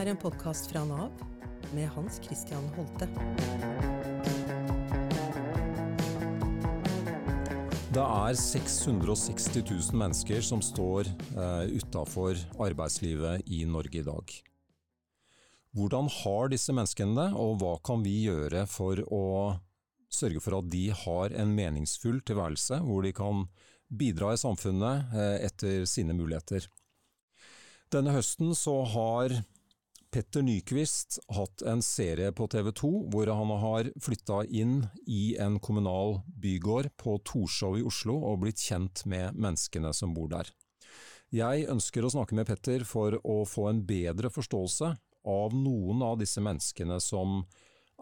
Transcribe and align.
er 0.00 0.08
en 0.14 0.16
podkast 0.16 0.70
fra 0.70 0.80
Nav 0.88 1.10
med 1.76 1.90
Hans 1.92 2.16
Christian 2.24 2.64
Holte. 2.72 3.04
Det 7.92 8.04
er 8.04 8.38
660 8.38 9.58
000 9.58 9.98
mennesker 10.00 10.40
som 10.46 10.62
står 10.64 11.10
eh, 11.10 11.74
utafor 11.74 12.40
arbeidslivet 12.56 13.44
i 13.44 13.66
Norge 13.68 14.00
i 14.00 14.06
dag. 14.06 14.34
Hvordan 15.76 16.08
har 16.22 16.48
disse 16.54 16.72
menneskene 16.72 17.18
det, 17.18 17.28
og 17.36 17.60
hva 17.60 17.76
kan 17.84 18.00
vi 18.06 18.22
gjøre 18.30 18.64
for 18.70 19.04
å 19.04 19.22
sørge 20.08 20.40
for 20.40 20.62
at 20.62 20.72
de 20.72 20.86
har 21.04 21.36
en 21.36 21.52
meningsfull 21.52 22.22
tilværelse, 22.24 22.80
hvor 22.88 23.04
de 23.04 23.12
kan 23.12 23.44
bidra 23.92 24.32
i 24.32 24.40
samfunnet 24.40 25.12
eh, 25.12 25.38
etter 25.50 25.84
sine 25.84 26.16
muligheter? 26.16 26.72
Denne 27.92 28.16
høsten 28.16 28.54
så 28.56 28.80
har 28.96 29.42
Petter 30.10 30.42
Nyquist 30.42 31.20
hatt 31.36 31.62
en 31.62 31.82
serie 31.86 32.32
på 32.34 32.48
TV 32.50 32.72
2 32.74 32.88
hvor 33.12 33.30
han 33.30 33.52
har 33.62 33.90
flytta 34.02 34.40
inn 34.50 34.80
i 35.06 35.36
en 35.38 35.60
kommunal 35.62 36.16
bygård 36.42 36.88
på 36.98 37.14
Torshov 37.22 37.78
i 37.78 37.84
Oslo 37.86 38.16
og 38.18 38.40
blitt 38.42 38.58
kjent 38.58 39.04
med 39.06 39.38
menneskene 39.38 39.92
som 39.94 40.14
bor 40.16 40.32
der. 40.32 40.50
Jeg 41.30 41.68
ønsker 41.70 42.02
å 42.02 42.10
snakke 42.10 42.34
med 42.34 42.48
Petter 42.50 42.82
for 42.82 43.20
å 43.22 43.44
få 43.46 43.68
en 43.70 43.84
bedre 43.86 44.32
forståelse 44.34 44.90
av 45.30 45.54
noen 45.54 46.02
av 46.02 46.18
disse 46.18 46.42
menneskene 46.42 46.98
som 46.98 47.44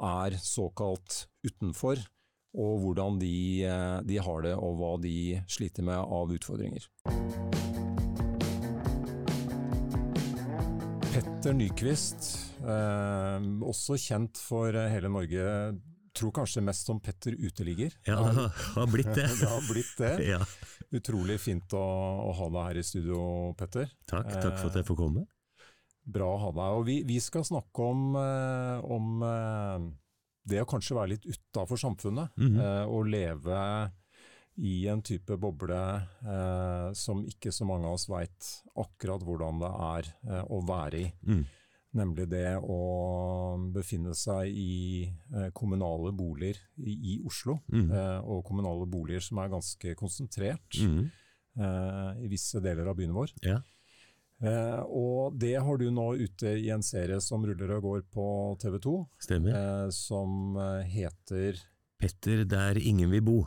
er 0.00 0.38
såkalt 0.40 1.26
utenfor, 1.44 2.00
og 2.56 2.86
hvordan 2.86 3.18
de, 3.20 3.66
eh, 3.68 3.98
de 4.08 4.16
har 4.16 4.46
det 4.46 4.54
og 4.56 4.80
hva 4.80 4.94
de 5.02 5.42
sliter 5.44 5.84
med 5.84 6.00
av 6.00 6.32
utfordringer. 6.32 6.88
Petter 11.18 11.54
Nyquist, 11.56 12.26
eh, 12.62 13.46
også 13.66 13.96
kjent 13.98 14.38
for 14.38 14.70
hele 14.70 15.08
Norge. 15.10 15.46
Tror 16.14 16.30
kanskje 16.36 16.62
mest 16.62 16.86
som 16.86 17.00
Petter 17.02 17.34
uteligger. 17.34 17.96
Ja, 18.06 18.20
det 18.36 18.44
har 18.76 18.86
blitt 18.92 19.10
det. 19.16 19.24
det 19.40 19.48
har 19.54 19.64
blitt 19.66 19.90
det. 19.98 20.12
Ja. 20.32 20.38
Utrolig 20.94 21.40
fint 21.42 21.74
å, 21.74 21.82
å, 22.22 22.30
ha 22.38 22.46
deg 22.54 22.68
her 22.68 22.78
i 22.78 22.84
studio, 22.86 23.18
Petter. 23.58 23.90
Takk, 24.06 24.30
takk 24.30 24.60
for 24.60 24.70
at 24.70 24.78
jeg 24.78 24.86
får 24.86 25.00
komme. 25.00 25.24
Bra 26.06 26.30
å 26.36 26.38
ha 26.44 26.52
deg. 26.54 26.78
Og 26.78 26.86
vi, 26.86 27.00
vi 27.08 27.18
skal 27.24 27.42
snakke 27.50 27.90
om, 27.90 28.06
eh, 28.22 28.86
om, 28.86 29.10
eh, 29.26 29.88
det 30.54 30.62
å 30.62 30.70
kanskje 30.70 31.00
være 31.00 31.16
litt 31.16 31.26
utafor 31.26 31.82
samfunnet. 31.82 32.30
Mm 32.38 32.52
-hmm. 32.54 32.94
Og 32.94 33.10
leve 33.10 33.58
i 34.58 34.88
en 34.90 35.02
type 35.06 35.36
boble 35.38 35.78
eh, 35.78 36.88
som 36.98 37.22
ikke 37.26 37.52
så 37.54 37.66
mange 37.68 37.86
av 37.86 37.98
oss 37.98 38.08
veit 38.10 38.50
akkurat 38.78 39.22
hvordan 39.22 39.62
det 39.62 39.70
er 39.88 40.10
eh, 40.26 40.44
å 40.50 40.60
være 40.66 41.02
i. 41.04 41.06
Mm. 41.28 41.44
Nemlig 41.98 42.26
det 42.28 42.58
å 42.60 42.80
befinne 43.72 44.12
seg 44.18 44.50
i 44.52 45.06
eh, 45.06 45.48
kommunale 45.56 46.12
boliger 46.16 46.58
i, 46.82 46.96
i 47.14 47.16
Oslo. 47.24 47.60
Mm. 47.72 47.86
Eh, 47.86 48.18
og 48.26 48.44
kommunale 48.48 48.86
boliger 48.90 49.24
som 49.24 49.40
er 49.42 49.56
ganske 49.56 49.96
konsentrert 49.98 50.82
mm. 50.82 51.00
Eh, 51.58 52.18
i 52.22 52.28
visse 52.30 52.60
deler 52.62 52.86
av 52.86 52.94
byen 52.94 53.10
vår. 53.16 53.32
Ja. 53.42 53.56
Eh, 54.38 54.82
og 54.94 55.34
det 55.42 55.56
har 55.58 55.80
du 55.80 55.88
nå 55.90 56.12
ute 56.20 56.52
i 56.54 56.68
en 56.70 56.84
serie 56.86 57.16
som 57.24 57.42
ruller 57.42 57.72
og 57.74 57.88
går 57.88 58.04
på 58.14 58.26
TV 58.62 58.76
2. 58.84 58.92
Stemmer. 59.26 59.56
som 59.90 60.54
heter 60.86 61.58
Petter 61.98 62.44
der 62.46 62.78
ingen 62.78 63.10
vil 63.10 63.24
bo. 63.26 63.38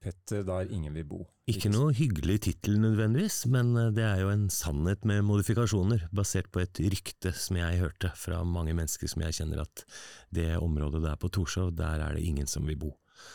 Petter 0.00 0.44
der 0.48 0.70
ingen 0.72 0.94
vil 0.96 1.04
bo. 1.04 1.18
Ikke 1.50 1.68
noe 1.72 1.92
hyggelig 1.92 2.38
tittel 2.46 2.78
nødvendigvis, 2.80 3.42
men 3.52 3.74
eh, 3.76 3.90
det 3.92 4.06
er 4.06 4.22
jo 4.22 4.30
en 4.32 4.46
sannhet 4.52 5.04
med 5.08 5.26
modifikasjoner, 5.28 6.06
basert 6.16 6.48
på 6.52 6.62
et 6.62 6.80
rykte 6.80 7.34
som 7.36 7.58
jeg 7.60 7.82
hørte 7.82 8.12
fra 8.16 8.40
mange 8.46 8.72
mennesker 8.76 9.10
som 9.12 9.26
jeg 9.26 9.36
kjenner, 9.40 9.66
at 9.66 9.84
det 10.32 10.54
området 10.56 11.02
der 11.04 11.20
på 11.20 11.28
Torshov, 11.28 11.74
der 11.76 12.00
er 12.06 12.16
det 12.16 12.24
ingen 12.24 12.48
som 12.48 12.64
vil 12.70 12.80
bo. 12.80 12.94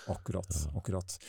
Akkurat, 0.10 0.50
akkurat. 0.74 1.20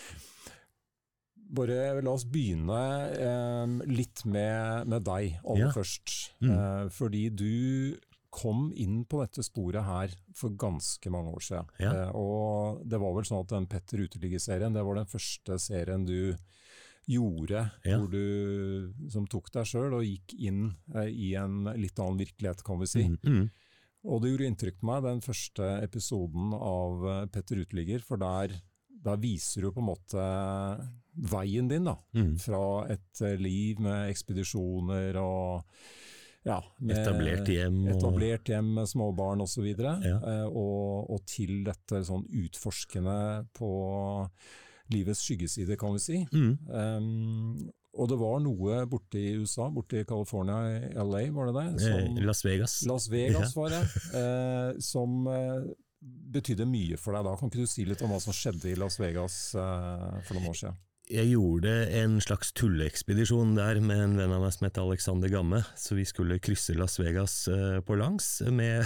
Bare 1.56 2.00
la 2.00 2.10
oss 2.16 2.24
begynne 2.26 2.80
eh, 3.14 3.76
litt 3.92 4.24
med, 4.24 4.88
med, 4.88 5.04
deg 5.06 5.36
aller 5.44 5.68
ja. 5.68 5.74
først. 5.76 6.14
Mm. 6.40 6.54
Eh, 6.56 6.84
fordi 6.96 7.26
du 7.28 7.52
kom 8.36 8.68
inn 8.76 9.00
på 9.08 9.22
dette 9.22 9.44
sporet 9.46 9.86
her 9.86 10.12
for 10.36 10.52
ganske 10.60 11.12
mange 11.12 11.32
år 11.32 11.44
siden. 11.46 11.70
Ja. 11.80 11.92
Eh, 11.92 12.10
og 12.18 12.82
det 12.84 13.00
var 13.00 13.16
vel 13.16 13.28
sånn 13.28 13.44
at 13.44 13.54
den 13.54 13.68
Petter 13.70 14.02
uteligger-serien, 14.04 14.76
det 14.76 14.84
var 14.84 15.00
den 15.00 15.08
første 15.10 15.58
serien 15.62 16.04
du 16.08 16.36
gjorde 17.06 17.60
ja. 17.86 17.96
hvor 18.00 18.08
du, 18.10 18.92
som 19.12 19.28
tok 19.30 19.52
deg 19.54 19.68
sjøl 19.68 19.94
og 19.94 20.04
gikk 20.04 20.34
inn 20.42 20.64
eh, 20.94 21.08
i 21.08 21.32
en 21.38 21.70
litt 21.78 21.98
annen 22.02 22.20
virkelighet, 22.20 22.64
kan 22.66 22.82
vi 22.82 22.90
si. 22.90 23.06
Mm, 23.06 23.18
mm. 23.22 23.46
Og 24.06 24.22
det 24.22 24.32
gjorde 24.32 24.48
inntrykk 24.50 24.80
på 24.80 24.88
meg, 24.90 25.04
den 25.06 25.22
første 25.24 25.70
episoden 25.82 26.54
av 26.56 27.06
eh, 27.10 27.22
Petter 27.32 27.62
uteligger, 27.62 28.02
for 28.06 28.20
der, 28.22 28.54
der 29.06 29.22
viser 29.22 29.66
du 29.66 29.72
på 29.72 29.82
en 29.82 29.90
måte 29.92 30.26
veien 31.32 31.70
din, 31.70 31.86
da. 31.88 31.96
Mm. 32.18 32.34
Fra 32.42 32.64
et 32.92 33.22
eh, 33.24 33.38
liv 33.40 33.80
med 33.82 34.10
ekspedisjoner 34.10 35.18
og 35.22 35.78
ja, 36.46 36.60
etablert 36.92 37.48
hjem, 37.50 37.80
og... 37.84 37.94
etablert 37.96 38.52
hjem 38.52 38.68
med 38.78 38.90
småbarn 38.90 39.42
osv. 39.44 39.64
Og, 39.66 39.82
ja. 40.06 40.18
Eh, 40.18 40.44
og, 40.46 41.10
og 41.16 41.24
til 41.28 41.58
dette 41.66 42.04
sånn 42.06 42.26
utforskende 42.44 43.18
på 43.56 43.72
livets 44.94 45.24
skyggeside, 45.26 45.78
kan 45.80 45.96
vi 45.96 46.02
si. 46.02 46.20
Mm. 46.30 46.52
Um, 46.70 47.66
og 47.96 48.10
det 48.10 48.18
var 48.20 48.40
noe 48.44 48.82
borte 48.90 49.18
i 49.20 49.32
USA, 49.40 49.70
borte 49.72 50.02
i 50.02 50.06
California, 50.08 50.92
LA, 51.00 51.22
var 51.34 51.50
det 51.50 51.56
det? 51.56 51.66
Eh, 51.72 51.84
som, 51.86 52.20
Las 52.28 52.44
Vegas. 52.44 52.76
Las 52.88 53.08
Vegas 53.12 53.56
var 53.56 53.72
det. 53.72 53.82
Eh, 54.16 54.78
som 54.82 55.26
eh, 55.28 55.66
betydde 56.32 56.66
mye 56.68 56.98
for 57.00 57.16
deg 57.16 57.26
da. 57.26 57.34
Kan 57.38 57.50
ikke 57.50 57.64
du 57.64 57.70
si 57.70 57.86
litt 57.88 58.02
om 58.04 58.12
hva 58.12 58.20
som 58.22 58.36
skjedde 58.36 58.70
i 58.70 58.76
Las 58.78 59.00
Vegas 59.00 59.38
eh, 59.58 60.20
for 60.26 60.36
noen 60.36 60.50
år 60.52 60.60
siden? 60.60 60.78
Jeg 61.06 61.28
gjorde 61.30 61.70
en 62.00 62.16
slags 62.22 62.50
tulleekspedisjon 62.58 63.54
der 63.54 63.78
med 63.84 64.00
en 64.02 64.16
venn 64.18 64.32
av 64.34 64.42
meg 64.42 64.54
som 64.54 64.66
het 64.66 64.80
Alexander 64.82 65.30
Gamme. 65.30 65.60
Så 65.78 65.94
vi 65.98 66.06
skulle 66.08 66.40
krysse 66.42 66.74
Las 66.74 66.98
Vegas 66.98 67.34
uh, 67.46 67.78
på 67.86 67.98
langs 68.00 68.40
med 68.50 68.82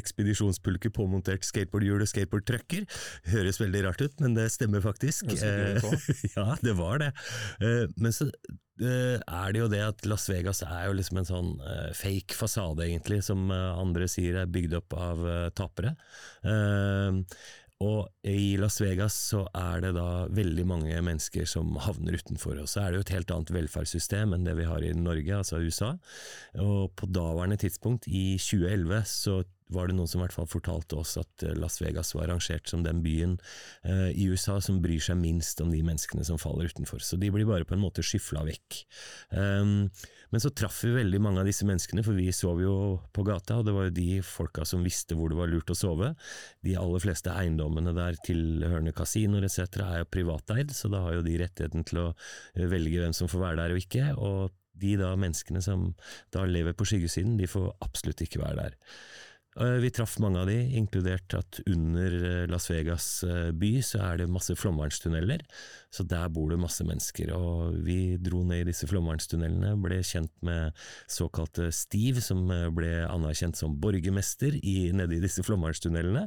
ekspedisjonspulker 0.00 0.92
påmontert 0.94 1.46
skateboardhjul 1.48 2.04
og 2.04 2.10
skateboardtrucker. 2.10 2.84
Høres 3.32 3.60
veldig 3.62 3.86
rart 3.86 4.04
ut, 4.04 4.20
men 4.20 4.36
det 4.36 4.50
stemmer 4.52 4.84
faktisk. 4.84 5.32
Det 5.32 5.54
uh, 5.80 5.96
ja, 6.36 6.50
det 6.60 6.76
var 6.80 7.00
det. 7.00 7.10
men 7.96 8.12
så 8.12 8.28
er 8.74 9.52
det 9.54 9.60
jo 9.60 9.68
det 9.70 9.82
at 9.86 10.00
Las 10.10 10.26
Vegas 10.26 10.64
er 10.66 10.88
jo 10.88 10.96
liksom 10.98 11.20
en 11.20 11.28
sånn 11.28 11.50
fake 11.94 12.34
fasade, 12.34 12.82
egentlig, 12.88 13.20
som 13.22 13.46
andre 13.54 14.08
sier 14.10 14.40
er 14.40 14.50
bygd 14.50 14.74
opp 14.80 14.96
av 14.98 15.22
tapere. 15.54 15.94
Og 17.82 18.06
i 18.22 18.54
Las 18.60 18.78
Vegas 18.80 19.16
så 19.32 19.42
er 19.50 19.82
det 19.82 19.94
da 19.96 20.26
veldig 20.32 20.66
mange 20.68 21.00
mennesker 21.04 21.48
som 21.48 21.74
havner 21.82 22.16
utenfor. 22.20 22.60
Og 22.62 22.70
så 22.70 22.84
er 22.84 22.92
det 22.92 23.00
jo 23.00 23.06
et 23.06 23.14
helt 23.16 23.34
annet 23.34 23.52
velferdssystem 23.56 24.36
enn 24.36 24.46
det 24.46 24.54
vi 24.60 24.68
har 24.68 24.84
i 24.84 24.92
Norge, 24.96 25.40
altså 25.40 25.58
USA. 25.58 25.94
Og 26.62 26.94
på 26.94 27.10
daværende 27.10 27.58
tidspunkt, 27.60 28.06
i 28.06 28.36
2011, 28.38 29.02
så 29.10 29.42
var 29.72 29.88
det 29.88 29.96
noen 29.96 30.08
som 30.10 30.20
i 30.20 30.24
hvert 30.24 30.36
fall 30.36 30.48
fortalte 30.50 30.98
oss 31.00 31.16
at 31.20 31.44
eh, 31.46 31.54
Las 31.56 31.80
Vegas 31.82 32.12
var 32.14 32.28
rangert 32.30 32.68
som 32.70 32.84
den 32.84 33.00
byen 33.04 33.38
eh, 33.82 34.10
i 34.12 34.28
USA 34.30 34.58
som 34.62 34.82
bryr 34.84 35.02
seg 35.02 35.18
minst 35.20 35.60
om 35.64 35.72
de 35.72 35.80
menneskene 35.84 36.24
som 36.26 36.40
faller 36.40 36.68
utenfor. 36.70 37.02
Så 37.02 37.18
de 37.20 37.32
blir 37.32 37.48
bare 37.48 37.66
på 37.68 37.76
en 37.76 37.82
måte 37.82 38.04
skyfla 38.04 38.44
vekk. 38.46 38.82
Um, 39.32 39.88
men 40.34 40.42
så 40.42 40.50
traff 40.50 40.80
vi 40.82 40.90
veldig 40.96 41.20
mange 41.22 41.38
av 41.44 41.46
disse 41.46 41.62
menneskene, 41.68 42.02
for 42.02 42.18
vi 42.18 42.32
sov 42.34 42.58
jo 42.58 42.74
på 43.14 43.22
gata, 43.22 43.60
og 43.60 43.68
det 43.68 43.74
var 43.76 43.86
jo 43.86 43.92
de 43.94 44.08
folka 44.26 44.64
som 44.66 44.82
visste 44.82 45.14
hvor 45.14 45.30
det 45.30 45.38
var 45.38 45.52
lurt 45.52 45.70
å 45.70 45.76
sove. 45.78 46.08
De 46.66 46.74
aller 46.80 47.04
fleste 47.04 47.30
eiendommene 47.30 47.94
der 47.94 48.18
tilhørende 48.26 48.90
kasinoer 48.98 49.46
etc. 49.46 49.78
er 49.86 50.02
jo 50.02 50.10
privateid, 50.10 50.74
så 50.74 50.90
da 50.90 51.04
har 51.06 51.20
jo 51.20 51.22
de 51.22 51.38
rettigheten 51.38 51.86
til 51.86 52.02
å 52.02 52.08
eh, 52.10 52.66
velge 52.66 52.98
hvem 52.98 53.14
som 53.14 53.30
får 53.30 53.44
være 53.46 53.60
der 53.62 53.76
og 53.76 53.86
ikke. 53.86 54.10
og 54.18 54.60
de 54.74 54.96
da 54.98 55.12
menneskene 55.14 55.62
som 55.62 55.92
da 56.34 56.42
lever 56.50 56.74
på 56.74 56.86
skyggesiden, 56.88 57.36
de 57.38 57.46
får 57.46 57.70
absolutt 57.84 58.24
ikke 58.24 58.42
være 58.42 58.56
der. 58.58 58.78
Eh, 59.60 59.76
vi 59.78 59.90
traff 59.94 60.16
mange 60.18 60.40
av 60.42 60.48
de, 60.50 60.56
inkludert 60.74 61.34
at 61.38 61.60
under 61.70 62.14
eh, 62.18 62.46
Las 62.50 62.66
Vegas 62.72 63.06
eh, 63.22 63.52
by 63.54 63.70
så 63.86 64.00
er 64.02 64.18
det 64.18 64.26
masse 64.32 64.56
flomvernstunneler, 64.58 65.44
så 65.94 66.06
der 66.10 66.32
bor 66.34 66.50
det 66.50 66.58
masse 66.58 66.82
mennesker. 66.86 67.30
Og 67.36 67.78
vi 67.86 68.16
dro 68.18 68.42
ned 68.42 68.64
i 68.64 68.68
disse 68.72 68.88
flomvernstunnelene, 68.90 69.76
ble 69.84 70.00
kjent 70.02 70.34
med 70.46 70.74
såkalte 71.06 71.70
Steve, 71.74 72.24
som 72.24 72.48
ble 72.74 72.92
anerkjent 73.06 73.60
som 73.60 73.78
borgermester 73.78 74.58
i, 74.58 74.90
nede 74.96 75.20
i 75.20 75.22
disse 75.22 75.44
flomvernstunnelene, 75.46 76.26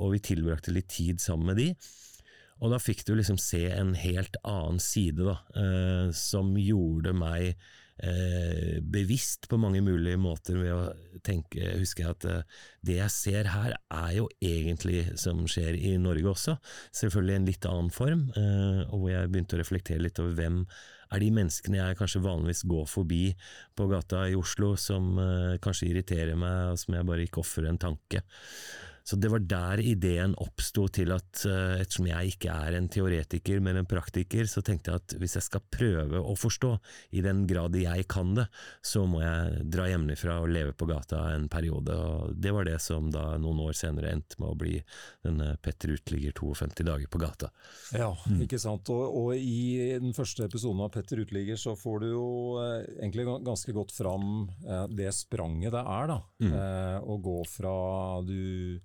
og 0.00 0.14
vi 0.14 0.22
tilbrakte 0.24 0.72
litt 0.72 0.88
tid 0.92 1.20
sammen 1.22 1.52
med 1.52 1.60
de. 1.60 1.68
Og 2.64 2.72
da 2.72 2.80
fikk 2.80 3.04
du 3.04 3.12
liksom 3.18 3.36
se 3.40 3.66
en 3.68 3.92
helt 3.98 4.38
annen 4.46 4.80
side, 4.80 5.26
da, 5.26 5.36
som 6.16 6.54
gjorde 6.56 7.12
meg 7.16 7.58
eh, 8.02 8.78
bevisst 8.82 9.48
på 9.50 9.58
mange 9.60 9.82
mulige 9.84 10.18
måter 10.20 10.58
ved 10.60 10.72
å 10.74 11.20
tenke 11.26 11.76
Husker 11.80 12.04
jeg 12.04 12.16
at 12.16 12.26
eh, 12.30 12.58
det 12.86 12.98
jeg 12.98 13.14
ser 13.14 13.50
her, 13.52 13.76
er 13.92 14.10
jo 14.18 14.28
egentlig 14.42 15.06
som 15.20 15.44
skjer 15.50 15.78
i 15.78 15.96
Norge 16.00 16.32
også. 16.32 16.56
Selvfølgelig 16.94 17.34
i 17.34 17.40
en 17.40 17.48
litt 17.48 17.70
annen 17.70 17.92
form, 17.94 18.28
eh, 18.36 18.82
og 18.90 19.00
hvor 19.00 19.10
jeg 19.12 19.32
begynte 19.32 19.58
å 19.58 19.62
reflektere 19.62 20.04
litt 20.04 20.20
over 20.22 20.36
hvem 20.38 20.62
er 21.14 21.22
de 21.22 21.30
menneskene 21.34 21.78
jeg 21.78 21.98
kanskje 22.00 22.24
vanligvis 22.24 22.64
går 22.66 22.88
forbi 22.90 23.22
på 23.78 23.86
gata 23.90 24.24
i 24.30 24.36
Oslo, 24.38 24.74
som 24.80 25.14
eh, 25.22 25.54
kanskje 25.62 25.90
irriterer 25.92 26.38
meg, 26.38 26.74
og 26.74 26.82
som 26.82 26.98
jeg 26.98 27.08
bare 27.08 27.26
ikke 27.26 27.42
ofrer 27.44 27.70
en 27.70 27.80
tanke. 27.80 28.22
Så 29.06 29.16
det 29.22 29.30
var 29.30 29.44
der 29.46 29.80
ideen 29.86 30.34
oppsto 30.42 30.88
til 30.90 31.12
at 31.14 31.44
uh, 31.46 31.76
ettersom 31.78 32.08
jeg 32.10 32.32
ikke 32.34 32.50
er 32.50 32.74
en 32.74 32.88
teoretiker, 32.90 33.60
men 33.62 33.78
en 33.78 33.86
praktiker, 33.86 34.48
så 34.50 34.64
tenkte 34.66 34.90
jeg 34.90 35.02
at 35.02 35.14
hvis 35.20 35.36
jeg 35.38 35.46
skal 35.46 35.62
prøve 35.70 36.18
å 36.18 36.34
forstå, 36.34 36.72
i 37.14 37.22
den 37.22 37.44
grad 37.46 37.76
jeg 37.78 38.06
kan 38.10 38.32
det, 38.34 38.48
så 38.82 39.04
må 39.06 39.20
jeg 39.22 39.62
dra 39.70 39.86
hjemmefra 39.92 40.40
og 40.42 40.50
leve 40.50 40.74
på 40.74 40.88
gata 40.90 41.20
en 41.36 41.46
periode. 41.52 41.94
Og 41.94 42.34
det 42.34 42.54
var 42.56 42.66
det 42.66 42.80
som 42.82 43.06
da 43.14 43.36
noen 43.38 43.62
år 43.68 43.76
senere 43.78 44.10
endte 44.10 44.40
med 44.42 44.50
å 44.50 44.58
bli 44.58 44.74
denne 45.22 45.52
Petter 45.62 45.94
Uteligger 45.94 46.34
52 46.34 46.86
dager 46.88 47.06
på 47.12 47.22
gata. 47.22 47.52
Ja, 47.94 48.10
mm. 48.26 48.42
ikke 48.48 48.58
sant. 48.62 48.90
Og, 48.90 49.06
og, 49.06 49.30
i 49.36 49.94
den 50.02 50.16
første 50.16 50.48
episoden 50.48 50.82
av 50.82 50.90
Petter 50.94 51.22
Uteligger 51.22 51.60
så 51.60 51.76
får 51.78 52.02
du 52.02 52.08
jo 52.10 52.26
eh, 52.62 52.82
egentlig 52.98 53.28
ganske 53.46 53.76
godt 53.76 53.94
fram 53.94 54.48
eh, 54.66 54.84
det 54.98 55.14
spranget 55.14 55.74
det 55.76 55.82
er, 55.82 56.10
da. 56.10 56.20
Mm. 56.42 56.52
Eh, 56.58 56.98
å 57.06 57.18
gå 57.22 57.38
fra 57.54 57.76
du 58.26 58.82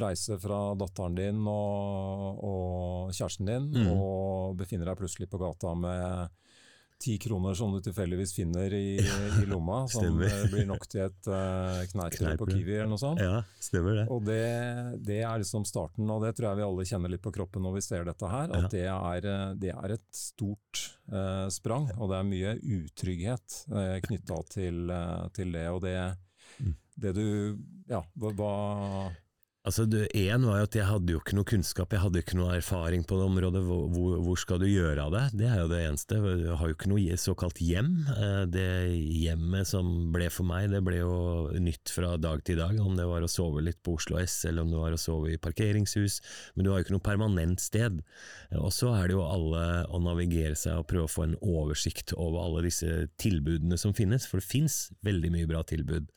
reise 0.00 0.38
fra 0.42 0.60
datteren 0.78 1.18
din 1.18 1.42
og, 1.50 2.40
og 2.44 3.12
kjæresten 3.14 3.50
din, 3.50 3.68
mm. 3.74 3.92
og 3.94 4.56
befinner 4.58 4.90
deg 4.90 4.98
plutselig 4.98 5.30
på 5.30 5.40
gata 5.42 5.74
med 5.78 6.32
ti 7.04 7.18
kroner 7.18 7.54
som 7.54 7.72
du 7.74 7.80
tilfeldigvis 7.84 8.32
finner 8.36 8.72
i, 8.74 8.96
i 9.42 9.46
lomma, 9.50 9.84
som 9.90 10.16
blir 10.18 10.66
nok 10.68 10.86
til 10.90 11.04
et 11.04 11.28
uh, 11.28 11.82
kneippbrød 11.90 12.38
på 12.40 12.48
Kiwi 12.52 12.76
eller 12.78 12.92
noe 12.92 13.00
sånt. 13.02 13.22
Ja, 13.22 13.42
stemmer 13.60 13.98
det. 14.00 14.06
Og 14.14 14.22
det, 14.26 14.40
det, 15.04 15.20
er 15.26 15.42
liksom 15.42 15.66
starten, 15.68 16.08
og 16.10 16.24
det 16.24 16.34
tror 16.36 16.50
jeg 16.50 16.60
vi 16.62 16.66
alle 16.68 16.86
kjenner 16.88 17.12
litt 17.12 17.24
på 17.24 17.34
kroppen 17.34 17.66
når 17.66 17.78
vi 17.78 17.84
ser 17.84 18.06
dette 18.08 18.30
her, 18.30 18.48
at 18.48 18.66
ja. 18.68 18.72
det, 18.76 18.84
er, 18.94 19.28
eh, 19.32 19.50
det, 19.66 19.74
er, 19.74 19.96
et 19.98 20.06
stort 20.16 20.84
uh, 21.12 21.48
sprang, 21.52 21.90
og 21.98 22.12
det 22.12 22.20
er 22.20 22.30
mye 22.30 22.54
utrygghet 22.78 23.58
uh, 23.74 23.98
knytta 24.06 24.40
til, 24.54 24.80
uh, 24.88 25.26
til, 25.34 25.52
det. 25.54 25.66
Og 25.74 25.82
det, 25.84 25.98
mm. 26.60 26.74
det 27.04 27.14
du 27.18 27.26
Ja, 27.90 28.00
hva 28.16 28.32
Altså, 29.64 29.86
Én 30.12 30.44
var 30.44 30.58
jo 30.60 30.66
at 30.66 30.76
jeg 30.76 30.84
hadde 30.84 31.12
jo 31.14 31.20
ikke 31.22 31.36
noe 31.38 31.48
kunnskap, 31.48 31.94
jeg 31.94 32.02
hadde 32.02 32.20
ikke 32.20 32.36
noe 32.36 32.58
erfaring 32.58 33.00
på 33.08 33.16
det 33.16 33.24
området. 33.24 33.62
Hvor, 33.64 34.16
hvor 34.20 34.36
skal 34.36 34.58
du 34.60 34.66
gjøre 34.68 35.06
av 35.06 35.14
det? 35.14 35.22
Det 35.40 35.46
er 35.48 35.62
jo 35.62 35.70
det 35.70 35.78
eneste. 35.86 36.18
Jeg 36.20 36.56
har 36.60 36.68
jo 36.68 36.74
ikke 36.76 36.90
noe 36.92 37.16
såkalt 37.22 37.62
hjem. 37.64 37.88
Eh, 38.12 38.42
det 38.52 38.66
hjemmet 38.92 39.70
som 39.70 39.88
ble 40.12 40.26
for 40.28 40.44
meg, 40.44 40.68
det 40.68 40.82
ble 40.84 40.98
jo 40.98 41.14
nytt 41.64 41.92
fra 41.94 42.10
dag 42.20 42.42
til 42.44 42.60
dag. 42.60 42.76
Om 42.76 42.98
det 42.98 43.06
var 43.08 43.24
å 43.24 43.30
sove 43.32 43.62
litt 43.64 43.80
på 43.80 43.94
Oslo 43.96 44.18
S, 44.20 44.34
eller 44.50 44.66
om 44.66 44.74
det 44.74 44.82
var 44.82 44.96
å 44.98 45.00
sove 45.00 45.32
i 45.32 45.40
parkeringshus. 45.40 46.18
Men 46.52 46.68
du 46.68 46.70
har 46.72 46.82
jo 46.82 46.84
ikke 46.84 46.96
noe 46.98 47.06
permanent 47.08 47.64
sted. 47.64 48.02
Og 48.60 48.68
så 48.68 48.92
er 48.98 49.08
det 49.08 49.16
jo 49.16 49.24
alle 49.24 49.64
å 49.88 50.02
navigere 50.04 50.58
seg 50.60 50.82
og 50.82 50.90
prøve 50.92 51.08
å 51.08 51.14
få 51.14 51.24
en 51.24 51.38
oversikt 51.40 52.12
over 52.18 52.42
alle 52.42 52.66
disse 52.68 53.06
tilbudene 53.16 53.80
som 53.80 53.96
finnes, 53.96 54.28
for 54.28 54.44
det 54.44 54.50
finnes 54.50 54.78
veldig 55.08 55.32
mye 55.38 55.48
bra 55.48 55.64
tilbud. 55.72 56.12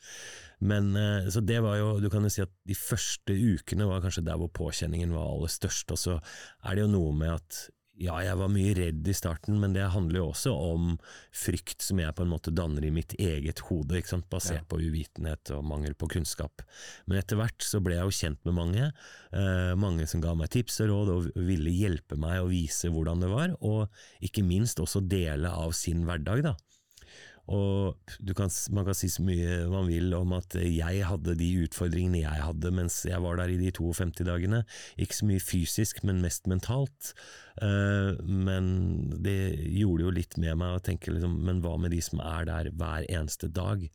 Men, 0.60 0.96
eh, 0.98 1.30
så 1.30 1.42
det 1.46 1.60
var 1.62 1.78
jo, 1.78 1.90
du 2.02 2.10
kan 2.10 2.26
jo 2.26 2.32
si 2.34 2.42
at 2.42 2.54
De 2.66 2.76
første 2.76 3.34
ukene 3.34 3.86
var 3.88 4.02
kanskje 4.02 4.26
der 4.26 4.40
hvor 4.42 4.50
påkjenningen 4.50 5.14
var 5.14 5.30
aller 5.30 5.52
størst. 5.52 5.92
Og 5.94 6.02
så 6.02 6.20
er 6.64 6.76
det 6.76 6.86
jo 6.86 6.94
noe 6.96 7.16
med 7.16 7.36
at 7.38 7.68
ja, 7.98 8.14
jeg 8.22 8.38
var 8.38 8.50
mye 8.54 8.74
redd 8.78 9.08
i 9.10 9.16
starten, 9.16 9.58
men 9.62 9.74
det 9.74 9.88
handler 9.94 10.20
jo 10.22 10.28
også 10.30 10.52
om 10.54 10.90
frykt 11.34 11.82
som 11.82 11.98
jeg 12.02 12.14
på 12.14 12.26
en 12.26 12.30
måte 12.30 12.54
danner 12.54 12.86
i 12.86 12.92
mitt 12.94 13.16
eget 13.18 13.64
hode, 13.68 14.04
basert 14.30 14.60
ja. 14.62 14.68
på 14.70 14.78
uvitenhet 14.78 15.50
og 15.56 15.66
mangel 15.66 15.98
på 15.98 16.10
kunnskap. 16.14 16.62
Men 17.10 17.18
etter 17.22 17.40
hvert 17.40 17.66
så 17.66 17.82
ble 17.82 17.98
jeg 17.98 18.06
jo 18.06 18.18
kjent 18.20 18.44
med 18.46 18.58
mange, 18.60 18.92
eh, 19.34 19.74
mange 19.82 20.06
som 20.10 20.22
ga 20.22 20.36
meg 20.38 20.52
tips 20.54 20.82
og 20.86 20.92
råd 20.92 21.14
og 21.16 21.42
ville 21.48 21.74
hjelpe 21.74 22.20
meg 22.22 22.44
å 22.44 22.52
vise 22.52 22.92
hvordan 22.94 23.26
det 23.26 23.32
var, 23.34 23.58
og 23.66 23.90
ikke 24.22 24.46
minst 24.46 24.82
også 24.84 25.02
dele 25.02 25.50
av 25.50 25.74
sin 25.78 26.06
hverdag. 26.06 26.46
da. 26.52 26.54
Og 27.48 27.96
kan, 28.36 28.52
Man 28.76 28.86
kan 28.88 28.96
si 28.98 29.08
så 29.12 29.24
mye 29.24 29.62
man 29.72 29.88
vil 29.88 30.12
om 30.18 30.34
at 30.36 30.58
jeg 30.60 31.04
hadde 31.08 31.36
de 31.40 31.48
utfordringene 31.64 32.26
jeg 32.26 32.44
hadde 32.44 32.72
mens 32.76 33.00
jeg 33.08 33.22
var 33.24 33.40
der 33.40 33.54
i 33.54 33.60
de 33.62 33.72
52 33.72 34.26
dagene. 34.28 34.64
Ikke 35.00 35.16
så 35.16 35.28
mye 35.30 35.44
fysisk, 35.44 36.04
men 36.04 36.24
mest 36.24 36.48
mentalt. 36.52 37.14
Uh, 37.58 38.14
men 38.22 38.68
det 39.24 39.56
gjorde 39.74 40.04
jo 40.06 40.12
litt 40.14 40.36
med 40.38 40.60
meg 40.62 40.76
å 40.76 40.82
tenke 40.84 41.10
liksom, 41.10 41.40
men 41.48 41.64
hva 41.64 41.74
med 41.82 41.96
de 41.96 42.02
som 42.06 42.20
er 42.22 42.46
der 42.50 42.70
hver 42.78 43.08
eneste 43.08 43.50
dag? 43.50 43.86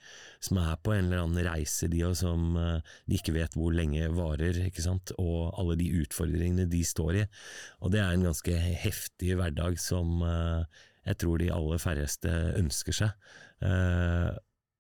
Som 0.43 0.59
er 0.63 0.81
på 0.83 0.97
en 0.97 1.11
eller 1.11 1.23
annen 1.23 1.47
reise, 1.47 1.91
de 1.93 2.01
og 2.09 2.17
som 2.19 2.57
uh, 2.57 2.81
de 3.07 3.21
ikke 3.21 3.37
vet 3.37 3.55
hvor 3.59 3.75
lenge 3.77 4.09
varer, 4.17 4.65
ikke 4.67 4.85
sant? 4.85 5.15
og 5.21 5.53
alle 5.61 5.77
de 5.79 5.91
utfordringene 6.01 6.67
de 6.73 6.81
står 6.87 7.21
i. 7.21 7.27
Og 7.85 7.93
det 7.93 8.01
er 8.01 8.17
en 8.17 8.27
ganske 8.31 8.57
heftig 8.83 9.37
hverdag 9.39 9.79
som 9.83 10.25
uh, 10.25 10.65
jeg 11.03 11.19
tror 11.19 11.43
de 11.43 11.51
aller 11.53 11.83
færreste 11.83 12.33
ønsker 12.61 12.97
seg. 13.03 13.29
Eh, 13.67 14.31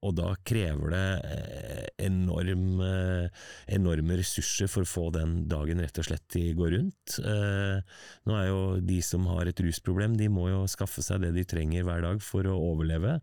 og 0.02 0.16
da 0.18 0.32
krever 0.42 0.90
det 0.90 1.08
eh, 1.30 1.84
enorm, 2.08 2.80
eh, 2.82 3.44
enorme 3.76 4.16
ressurser 4.18 4.70
for 4.70 4.82
å 4.82 4.90
få 4.90 5.04
den 5.14 5.36
dagen 5.50 5.82
rett 5.82 6.00
og 6.02 6.08
slett 6.08 6.24
til 6.32 6.50
å 6.50 6.56
gå 6.58 6.72
rundt. 6.74 7.18
Nå 7.22 8.38
er 8.38 8.48
jo 8.48 8.64
de 8.82 8.98
som 9.06 9.28
har 9.30 9.50
et 9.50 9.62
rusproblem, 9.62 10.16
de 10.18 10.30
må 10.32 10.48
jo 10.50 10.64
skaffe 10.70 11.04
seg 11.06 11.22
det 11.22 11.32
de 11.38 11.46
trenger 11.46 11.86
hver 11.86 12.02
dag 12.06 12.22
for 12.24 12.50
å 12.50 12.58
overleve. 12.72 13.20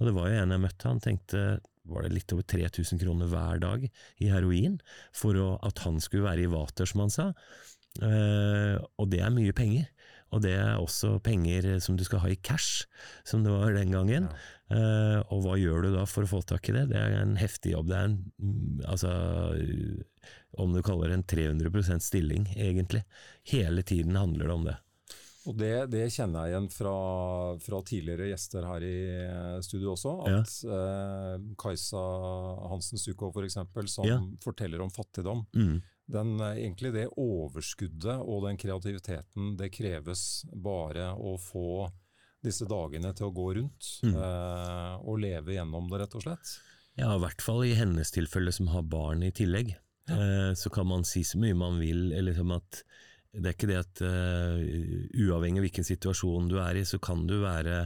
Og 0.00 0.10
det 0.10 0.16
var 0.18 0.30
jo 0.30 0.42
en 0.42 0.56
jeg 0.56 0.64
møtte, 0.66 0.90
han 0.90 1.02
tenkte 1.02 1.46
var 1.86 2.02
det 2.02 2.16
litt 2.16 2.32
over 2.34 2.42
3000 2.50 2.98
kroner 2.98 3.30
hver 3.30 3.60
dag 3.62 3.84
i 3.86 4.30
heroin 4.32 4.80
for 5.14 5.38
å, 5.38 5.52
at 5.62 5.84
han 5.84 6.00
skulle 6.02 6.26
være 6.26 6.42
i 6.42 6.50
vater, 6.50 6.88
som 6.90 7.04
han 7.04 7.14
sa. 7.14 7.28
og 8.02 9.06
det 9.12 9.22
er 9.22 9.30
mye 9.30 9.54
penger. 9.54 9.86
Og 10.34 10.42
det 10.42 10.56
er 10.58 10.80
også 10.80 11.16
penger 11.24 11.76
som 11.82 11.96
du 11.98 12.04
skal 12.06 12.24
ha 12.24 12.30
i 12.32 12.38
cash, 12.40 12.86
som 13.24 13.44
det 13.44 13.52
var 13.54 13.76
den 13.76 13.94
gangen. 13.94 14.30
Ja. 14.30 14.52
Uh, 14.66 15.20
og 15.30 15.44
hva 15.44 15.54
gjør 15.60 15.84
du 15.86 15.92
da 15.94 16.02
for 16.10 16.26
å 16.26 16.30
få 16.30 16.40
tak 16.42 16.66
i 16.70 16.74
det? 16.74 16.88
Det 16.90 16.98
er 16.98 17.20
en 17.20 17.36
heftig 17.38 17.76
jobb. 17.76 17.92
Det 17.92 17.98
er 18.00 18.08
en, 18.08 18.16
mm, 18.42 18.80
altså, 18.90 19.12
om 20.58 20.74
du 20.74 20.82
kaller 20.82 21.12
det 21.12 21.20
en 21.20 21.28
300% 21.30 22.02
stilling, 22.02 22.48
egentlig. 22.56 23.04
Hele 23.52 23.86
tiden 23.86 24.18
handler 24.18 24.50
det 24.50 24.56
om 24.56 24.66
det. 24.66 24.76
Og 25.46 25.54
det, 25.54 25.74
det 25.92 26.08
kjenner 26.10 26.48
jeg 26.48 26.56
igjen 26.56 26.68
fra, 26.74 26.94
fra, 27.62 27.80
tidligere 27.86 28.32
gjester 28.32 28.66
her 28.66 28.82
i 28.82 28.96
eh, 29.22 29.58
studio 29.62 29.92
også. 29.92 30.14
At 30.26 30.54
ja. 30.66 30.78
uh, 31.36 31.52
Kajsa 31.60 32.02
Hansen 32.72 32.98
Sukhov 32.98 33.36
f.eks., 33.36 33.60
for 33.70 33.90
som 33.90 34.08
ja. 34.08 34.18
forteller 34.42 34.82
om 34.82 34.90
fattigdom. 34.90 35.44
Mm. 35.54 35.76
Den, 36.06 36.36
egentlig 36.38 36.92
det 36.94 37.08
overskuddet 37.18 38.20
og 38.22 38.44
den 38.44 38.58
kreativiteten 38.60 39.56
det 39.58 39.72
kreves 39.74 40.44
bare 40.54 41.10
å 41.18 41.34
få 41.42 41.88
disse 42.46 42.68
dagene 42.70 43.10
til 43.16 43.28
å 43.28 43.34
gå 43.34 43.46
rundt 43.58 43.88
mm. 44.06 44.14
eh, 44.14 44.92
og 45.02 45.18
leve 45.24 45.56
gjennom 45.56 45.88
det, 45.90 46.02
rett 46.04 46.14
og 46.18 46.26
slett? 46.26 46.52
Ja, 46.96 47.10
i 47.16 47.22
hvert 47.24 47.42
fall 47.44 47.64
i 47.66 47.74
hennes 47.76 48.14
tilfelle 48.14 48.54
som 48.54 48.70
har 48.72 48.86
barn 48.86 49.24
i 49.26 49.32
tillegg. 49.34 49.74
Ja. 50.06 50.16
Eh, 50.16 50.52
så 50.54 50.70
kan 50.72 50.88
man 50.88 51.04
si 51.08 51.24
så 51.26 51.40
mye 51.42 51.56
man 51.58 51.80
vil. 51.82 52.08
Liksom 52.14 52.54
at 52.54 52.84
det 53.36 53.50
er 53.50 53.56
ikke 53.56 53.68
det 53.68 53.80
at 53.82 54.00
uh, 54.00 54.60
uavhengig 55.26 55.60
av 55.60 55.66
hvilken 55.66 55.84
situasjon 55.84 56.46
du 56.48 56.56
er 56.62 56.78
i, 56.80 56.86
så 56.88 56.96
kan 57.02 57.26
du 57.28 57.34
være 57.42 57.82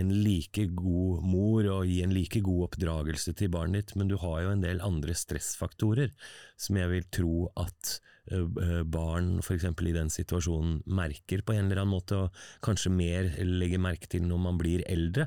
en 0.00 0.12
like 0.24 0.68
god 0.76 1.24
mor 1.26 1.66
og 1.68 1.88
gi 1.90 2.00
en 2.04 2.14
like 2.14 2.40
god 2.44 2.68
oppdragelse 2.70 3.34
til 3.36 3.52
barnet 3.52 3.82
ditt, 3.82 3.96
men 3.98 4.08
du 4.08 4.16
har 4.22 4.40
jo 4.44 4.54
en 4.54 4.64
del 4.64 4.80
andre 4.84 5.16
stressfaktorer 5.16 6.14
som 6.60 6.78
jeg 6.80 6.92
vil 6.94 7.10
tro 7.12 7.34
at 7.60 7.98
barn 8.86 9.40
f.eks. 9.42 9.64
i 9.66 9.94
den 9.96 10.10
situasjonen 10.12 10.82
merker 10.86 11.42
på 11.42 11.56
en 11.56 11.66
eller 11.66 11.82
annen 11.82 11.96
måte, 11.96 12.16
og 12.16 12.44
kanskje 12.64 12.94
mer 12.94 13.32
legger 13.42 13.82
merke 13.82 14.06
til 14.06 14.22
når 14.28 14.42
man 14.46 14.60
blir 14.60 14.84
eldre. 14.86 15.26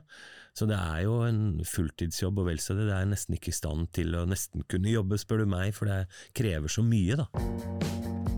Så 0.55 0.67
det 0.69 0.77
er 0.79 1.03
jo 1.03 1.19
en 1.27 1.59
fulltidsjobb, 1.67 2.39
og 2.39 2.47
vel 2.47 2.63
så 2.63 2.77
det. 2.77 2.87
Det 2.87 2.95
er 2.95 3.11
nesten 3.11 3.35
ikke 3.35 3.51
i 3.51 3.57
stand 3.59 3.91
til 3.95 4.15
å 4.15 4.23
nesten 4.29 4.63
kunne 4.71 4.93
jobbe, 4.93 5.19
spør 5.19 5.43
du 5.43 5.51
meg, 5.51 5.75
for 5.75 5.91
det 5.91 6.05
krever 6.39 6.71
så 6.71 6.85
mye, 6.87 7.19
da. 7.19 8.34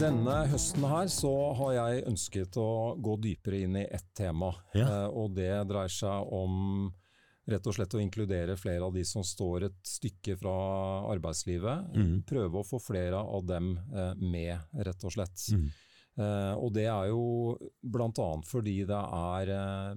Denne 0.00 0.34
høsten 0.48 0.84
her 0.88 1.10
så 1.12 1.30
har 1.58 1.72
jeg 1.74 2.04
ønsket 2.08 2.56
å 2.56 2.94
gå 2.96 3.18
dypere 3.20 3.58
inn 3.66 3.74
i 3.76 3.82
ett 3.84 4.06
tema. 4.16 4.48
Ja. 4.72 4.86
Eh, 4.86 5.08
og 5.12 5.34
det 5.36 5.52
dreier 5.68 5.92
seg 5.92 6.30
om 6.32 6.86
rett 7.50 7.66
og 7.68 7.76
slett 7.76 7.96
å 7.98 8.00
inkludere 8.00 8.56
flere 8.56 8.86
av 8.86 8.94
de 8.96 9.02
som 9.04 9.24
står 9.26 9.66
et 9.68 9.76
stykke 9.84 10.38
fra 10.40 10.54
arbeidslivet. 11.10 11.90
Mm. 11.92 12.14
Prøve 12.30 12.62
å 12.62 12.64
få 12.64 12.80
flere 12.80 13.20
av 13.20 13.44
dem 13.44 13.74
eh, 13.76 14.14
med, 14.24 14.72
rett 14.88 15.04
og 15.04 15.12
slett. 15.18 15.44
Mm. 15.52 15.68
Uh, 16.20 16.54
og 16.58 16.72
det 16.74 16.84
er 16.90 17.06
jo 17.08 17.20
bl.a. 17.86 18.30
fordi 18.44 18.80
det 18.84 18.98
er 18.98 19.52
uh, 19.54 19.92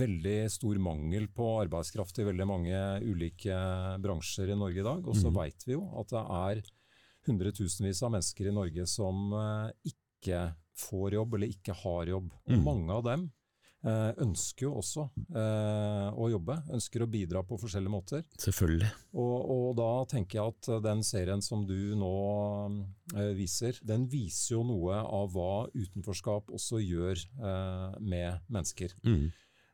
veldig 0.00 0.38
stor 0.50 0.80
mangel 0.82 1.28
på 1.30 1.50
arbeidskraft 1.60 2.18
i 2.18 2.26
veldig 2.26 2.46
mange 2.48 2.80
ulike 3.04 3.58
bransjer 4.02 4.54
i 4.54 4.56
Norge 4.58 4.80
i 4.80 4.86
dag. 4.86 5.04
Og 5.04 5.18
så 5.18 5.30
mm. 5.30 5.36
veit 5.36 5.66
vi 5.68 5.76
jo 5.76 5.84
at 6.00 6.14
det 6.14 6.24
er 6.38 6.62
hundretusenvis 7.28 8.02
av 8.02 8.14
mennesker 8.16 8.48
i 8.48 8.54
Norge 8.54 8.88
som 8.90 9.30
eh, 9.36 9.92
ikke 9.92 10.48
får 10.78 11.18
jobb 11.18 11.38
eller 11.38 11.52
ikke 11.52 11.76
har 11.82 12.10
jobb. 12.10 12.32
Og 12.48 12.56
mm. 12.56 12.64
mange 12.64 12.96
av 12.96 13.04
dem 13.06 13.26
eh, 13.86 14.10
ønsker 14.24 14.66
jo 14.66 14.72
også 14.80 15.04
eh, 15.28 16.08
å 16.10 16.30
jobbe, 16.32 16.56
ønsker 16.74 17.04
å 17.04 17.10
bidra 17.12 17.44
på 17.46 17.58
forskjellige 17.60 17.94
måter. 17.94 18.24
Selvfølgelig. 18.40 18.90
Og, 19.12 19.36
og, 19.38 19.68
da 19.78 19.90
tenker 20.10 20.40
jeg 20.40 20.56
at 20.56 20.72
den 20.88 21.04
serien 21.06 21.44
som 21.44 21.66
du 21.68 21.94
nå 21.98 22.14
viser, 23.36 23.78
den 23.86 24.08
viser 24.10 24.56
jo 24.56 24.66
noe 24.66 25.02
av 25.04 25.32
hva 25.36 25.68
utenforskap 25.76 26.50
også 26.54 26.80
gjør 26.82 27.26
med 28.00 28.52
mennesker. 28.52 28.96
Mm. 29.06 29.30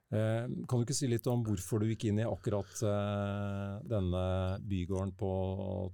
Eh, 0.08 0.44
kan 0.68 0.80
du 0.80 0.86
ikke 0.86 0.96
si 0.96 1.08
litt 1.10 1.26
om 1.28 1.42
hvorfor 1.44 1.82
du 1.82 1.90
gikk 1.90 2.06
inn 2.08 2.22
i 2.22 2.28
akkurat 2.28 2.80
eh, 2.80 3.74
denne 3.90 4.22
bygården 4.64 5.12
på 5.20 5.32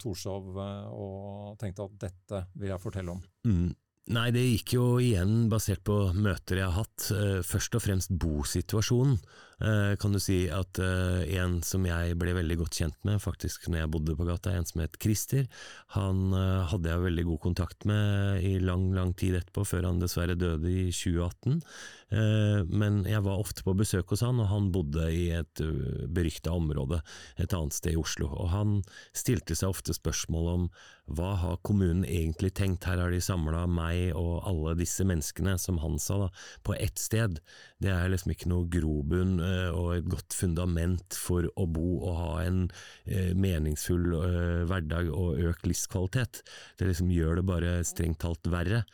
Torshov 0.03 0.53
og 0.59 1.57
tenkte 1.59 1.89
at 1.89 1.97
dette 2.07 2.45
vil 2.55 2.71
jeg 2.71 2.83
fortelle 2.83 3.17
om? 3.17 3.25
Mm. 3.49 3.73
Nei, 4.15 4.29
det 4.37 4.43
gikk 4.45 4.75
jo 4.77 4.87
igjen 5.01 5.47
basert 5.49 5.81
på 5.89 5.97
møter 6.13 6.61
jeg 6.61 6.69
har 6.69 6.85
hatt. 6.85 7.07
Først 7.49 7.79
og 7.79 7.83
fremst 7.87 8.11
bosituasjonen. 8.21 9.17
Eh, 9.63 9.97
kan 10.01 10.13
du 10.13 10.19
si 10.23 10.45
at 10.51 10.79
uh, 10.83 11.23
en 11.39 11.61
som 11.63 11.85
jeg 11.87 12.17
ble 12.19 12.35
veldig 12.35 12.57
godt 12.65 12.79
kjent 12.81 12.97
med 13.07 13.23
faktisk 13.23 13.69
når 13.69 13.85
jeg 13.85 13.93
bodde 13.95 14.17
på 14.19 14.27
gata, 14.27 14.55
en 14.55 14.67
som 14.67 14.83
het 14.83 14.99
Christer, 15.01 15.47
han 15.95 16.35
uh, 16.35 16.67
hadde 16.73 16.91
jeg 16.91 17.05
veldig 17.05 17.27
god 17.31 17.43
kontakt 17.45 17.87
med 17.89 18.43
i 18.43 18.57
lang, 18.63 18.89
lang 18.97 19.15
tid 19.19 19.39
etterpå, 19.39 19.67
før 19.69 19.91
han 19.91 20.03
dessverre 20.03 20.39
døde 20.39 20.71
i 20.71 20.89
2018. 20.91 21.61
Uh, 22.15 22.61
men 22.67 23.03
jeg 23.09 23.23
var 23.27 23.43
ofte 23.43 23.67
på 23.67 23.77
besøk 23.79 24.11
hos 24.15 24.25
han, 24.27 24.43
og 24.43 24.51
han 24.51 24.73
bodde 24.75 25.07
i 25.15 25.29
et 25.39 25.63
berykta 26.15 26.55
område 26.55 27.01
et 27.39 27.55
annet 27.55 27.79
sted 27.79 27.95
i 27.95 28.01
Oslo. 28.01 28.33
Og 28.35 28.51
han 28.55 28.77
stilte 29.15 29.57
seg 29.59 29.71
ofte 29.71 29.95
spørsmål 29.95 30.51
om 30.57 30.69
hva 31.13 31.35
har 31.37 31.59
kommunen 31.67 32.05
egentlig 32.09 32.55
tenkt, 32.57 32.87
her 32.89 33.03
har 33.03 33.13
de 33.13 33.21
samla 33.21 33.67
meg 33.69 34.15
og 34.17 34.47
alle 34.49 34.73
disse 34.79 35.05
menneskene, 35.05 35.59
som 35.61 35.79
han 35.83 35.99
sa, 36.01 36.17
da, 36.25 36.29
på 36.65 36.77
ett 36.79 37.01
sted. 37.01 37.43
Det 37.83 37.93
er 37.93 38.09
liksom 38.09 38.33
ikke 38.33 38.49
noe 38.49 38.69
grobunn 38.73 39.37
Eh, 39.45 39.71
og 39.75 39.95
et 39.97 40.11
godt 40.11 40.37
fundament 40.37 41.17
for 41.19 41.49
å 41.61 41.67
bo 41.71 41.99
og 42.01 42.19
ha 42.19 42.35
en 42.45 42.61
eh, 43.07 43.33
meningsfull 43.37 44.15
eh, 44.21 44.63
hverdag 44.69 45.11
og 45.13 45.41
økt 45.51 45.69
livskvalitet. 45.69 46.43
Det 46.79 46.89
liksom 46.89 47.13
gjør 47.15 47.41
det 47.41 47.49
bare 47.49 47.75
strengt 47.87 48.23
talt 48.25 48.47
verre. 48.51 48.85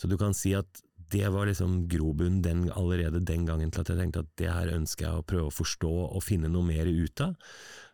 Så 0.00 0.10
du 0.10 0.16
kan 0.20 0.36
si 0.36 0.54
at 0.56 0.84
det 1.10 1.26
var 1.34 1.48
liksom 1.48 1.88
grobunnen 1.90 2.68
allerede 2.70 3.22
den 3.26 3.44
gangen 3.48 3.72
til 3.74 3.82
at 3.82 3.90
jeg 3.90 3.98
tenkte 3.98 4.22
at 4.22 4.34
det 4.38 4.50
her 4.52 4.70
ønsker 4.76 5.08
jeg 5.08 5.22
å 5.22 5.26
prøve 5.26 5.50
å 5.50 5.54
forstå 5.54 5.94
og 6.06 6.22
finne 6.22 6.50
noe 6.52 6.66
mer 6.68 6.86
ut 6.86 7.24
av 7.24 7.34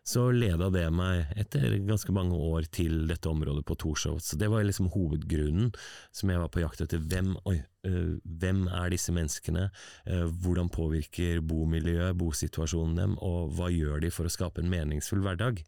så 0.07 0.29
leda 0.31 0.69
det 0.71 0.85
meg 0.95 1.33
etter 1.39 1.73
ganske 1.83 2.13
mange 2.15 2.35
år 2.35 2.69
til 2.71 3.09
dette 3.09 3.27
området 3.27 3.65
på 3.67 3.75
Torshov. 3.83 4.21
Så 4.23 4.39
det 4.39 4.47
var 4.51 4.63
liksom 4.63 4.87
hovedgrunnen 4.93 5.73
som 6.15 6.31
jeg 6.31 6.39
var 6.39 6.51
på 6.53 6.63
jakt 6.63 6.83
etter. 6.85 7.01
Hvem, 7.03 7.33
oi, 7.49 7.57
øh, 7.89 8.13
hvem 8.23 8.65
er 8.71 8.93
disse 8.93 9.11
menneskene? 9.15 9.67
Øh, 10.07 10.29
hvordan 10.31 10.71
påvirker 10.71 11.41
bomiljøet, 11.43 12.15
bosituasjonen 12.19 12.95
dem, 13.01 13.17
og 13.19 13.51
hva 13.57 13.67
gjør 13.73 14.05
de 14.05 14.13
for 14.13 14.29
å 14.29 14.31
skape 14.31 14.63
en 14.63 14.71
meningsfull 14.71 15.25
hverdag? 15.25 15.59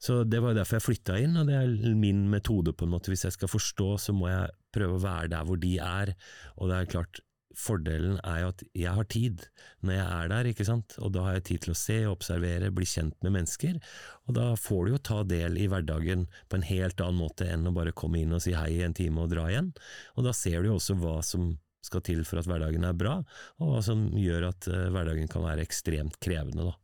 Så 0.00 0.24
Det 0.24 0.40
var 0.40 0.56
derfor 0.56 0.78
jeg 0.78 0.88
flytta 0.88 1.18
inn, 1.20 1.36
og 1.36 1.46
det 1.46 1.54
er 1.54 1.94
min 1.94 2.28
metode. 2.32 2.72
på 2.72 2.84
en 2.84 2.90
måte. 2.90 3.12
Hvis 3.12 3.24
jeg 3.24 3.32
skal 3.32 3.48
forstå, 3.48 3.98
så 4.00 4.12
må 4.16 4.28
jeg 4.28 4.48
prøve 4.72 4.96
å 4.96 5.02
være 5.02 5.28
der 5.28 5.44
hvor 5.44 5.60
de 5.60 5.76
er. 5.78 6.14
Og 6.56 6.70
det 6.70 6.76
er 6.76 6.92
klart, 6.98 7.20
Fordelen 7.56 8.18
er 8.22 8.42
jo 8.44 8.50
at 8.52 8.62
jeg 8.78 8.94
har 8.96 9.06
tid 9.10 9.44
når 9.82 9.96
jeg 9.96 10.06
er 10.06 10.30
der, 10.32 10.50
ikke 10.50 10.66
sant, 10.68 10.94
og 11.02 11.12
da 11.14 11.24
har 11.26 11.38
jeg 11.38 11.46
tid 11.48 11.64
til 11.64 11.74
å 11.74 11.78
se, 11.78 11.98
observere, 12.10 12.72
bli 12.74 12.86
kjent 12.88 13.16
med 13.26 13.34
mennesker, 13.38 13.80
og 14.28 14.36
da 14.38 14.50
får 14.60 14.84
du 14.86 14.92
jo 14.94 15.00
ta 15.10 15.22
del 15.26 15.58
i 15.58 15.66
hverdagen 15.70 16.28
på 16.48 16.60
en 16.60 16.68
helt 16.68 17.02
annen 17.02 17.20
måte 17.20 17.48
enn 17.50 17.66
å 17.66 17.74
bare 17.74 17.96
komme 17.96 18.22
inn 18.22 18.36
og 18.36 18.44
si 18.44 18.54
hei 18.56 18.70
i 18.78 18.84
en 18.86 18.96
time 18.96 19.24
og 19.24 19.32
dra 19.32 19.48
igjen, 19.50 19.72
og 20.16 20.28
da 20.28 20.34
ser 20.36 20.62
du 20.62 20.70
jo 20.70 20.78
også 20.78 20.98
hva 21.00 21.18
som 21.26 21.52
skal 21.84 22.04
til 22.04 22.22
for 22.28 22.40
at 22.40 22.48
hverdagen 22.48 22.84
er 22.84 22.96
bra, 22.96 23.18
og 23.58 23.72
hva 23.72 23.82
som 23.84 24.10
gjør 24.18 24.50
at 24.50 24.68
uh, 24.68 24.86
hverdagen 24.92 25.30
kan 25.32 25.46
være 25.46 25.64
ekstremt 25.64 26.20
krevende, 26.22 26.70
da. 26.70 26.76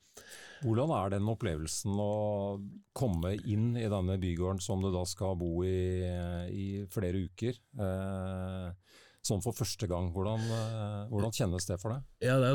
Hvordan 0.64 0.92
er 0.96 1.10
den 1.12 1.28
opplevelsen 1.28 1.98
å 2.00 2.12
komme 2.96 3.34
inn 3.44 3.74
i 3.76 3.88
denne 3.92 4.16
bygården 4.20 4.62
som 4.64 4.80
du 4.80 4.88
da 4.94 5.02
skal 5.08 5.36
bo 5.38 5.60
i 5.68 6.08
i 6.48 6.66
flere 6.90 7.26
uker? 7.28 7.58
Eh, 7.76 8.96
sånn 9.26 9.42
for 9.44 9.56
første 9.56 9.88
gang. 9.90 10.08
Hvordan, 10.14 10.44
eh, 10.56 11.08
hvordan 11.10 11.34
kjennes 11.34 11.66
det 11.68 11.78
for 11.82 11.94
deg? 11.94 12.06
Ja, 12.24 12.38
da, 12.42 12.52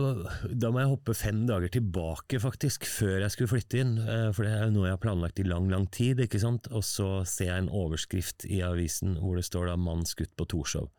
da, 0.48 0.72
må 0.72 0.82
jeg 0.82 0.92
hoppe 0.94 1.16
fem 1.18 1.44
dager 1.50 1.72
tilbake, 1.74 2.40
faktisk, 2.44 2.88
før 2.90 3.20
jeg 3.26 3.36
skulle 3.36 3.52
flytte 3.52 3.84
inn. 3.84 3.98
Eh, 4.02 4.30
for 4.36 4.48
det 4.48 4.56
er 4.56 4.66
jo 4.66 4.78
noe 4.78 4.90
jeg 4.90 4.98
har 4.98 5.04
planlagt 5.04 5.44
i 5.44 5.48
lang, 5.48 5.70
lang 5.72 5.90
tid. 5.92 6.24
ikke 6.24 6.42
sant? 6.42 6.72
Og 6.72 6.86
så 6.88 7.12
ser 7.30 7.52
jeg 7.52 7.66
en 7.66 7.74
overskrift 7.84 8.48
i 8.50 8.64
avisen 8.66 9.20
hvor 9.22 9.38
det 9.38 9.46
står 9.48 9.72
da 9.72 9.78
'mann 9.78 10.08
skutt 10.08 10.36
på 10.40 10.48
Torshov'. 10.48 10.90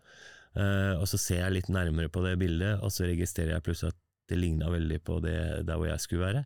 Uh, 0.52 1.00
og 1.00 1.06
så 1.08 1.16
ser 1.16 1.38
jeg 1.40 1.54
litt 1.56 1.68
nærmere 1.72 2.12
på 2.12 2.20
det 2.26 2.34
bildet, 2.36 2.82
og 2.84 2.92
så 2.92 3.06
registrerer 3.08 3.54
jeg 3.54 3.64
plutselig 3.64 3.94
at 3.94 4.00
det 4.28 4.36
ligna 4.36 4.68
veldig 4.72 4.98
på 5.04 5.18
det 5.24 5.38
der 5.66 5.78
hvor 5.78 5.88
jeg 5.88 6.02
skulle 6.04 6.26
være. 6.26 6.42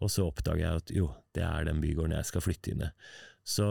Og 0.00 0.12
så 0.12 0.26
oppdager 0.28 0.64
jeg 0.64 0.82
at 0.82 0.92
jo, 0.96 1.10
det 1.36 1.44
er 1.44 1.66
den 1.68 1.82
bygården 1.82 2.16
jeg 2.16 2.28
skal 2.30 2.44
flytte 2.44 2.72
inn 2.72 2.86
i. 2.86 2.90
Så 3.46 3.64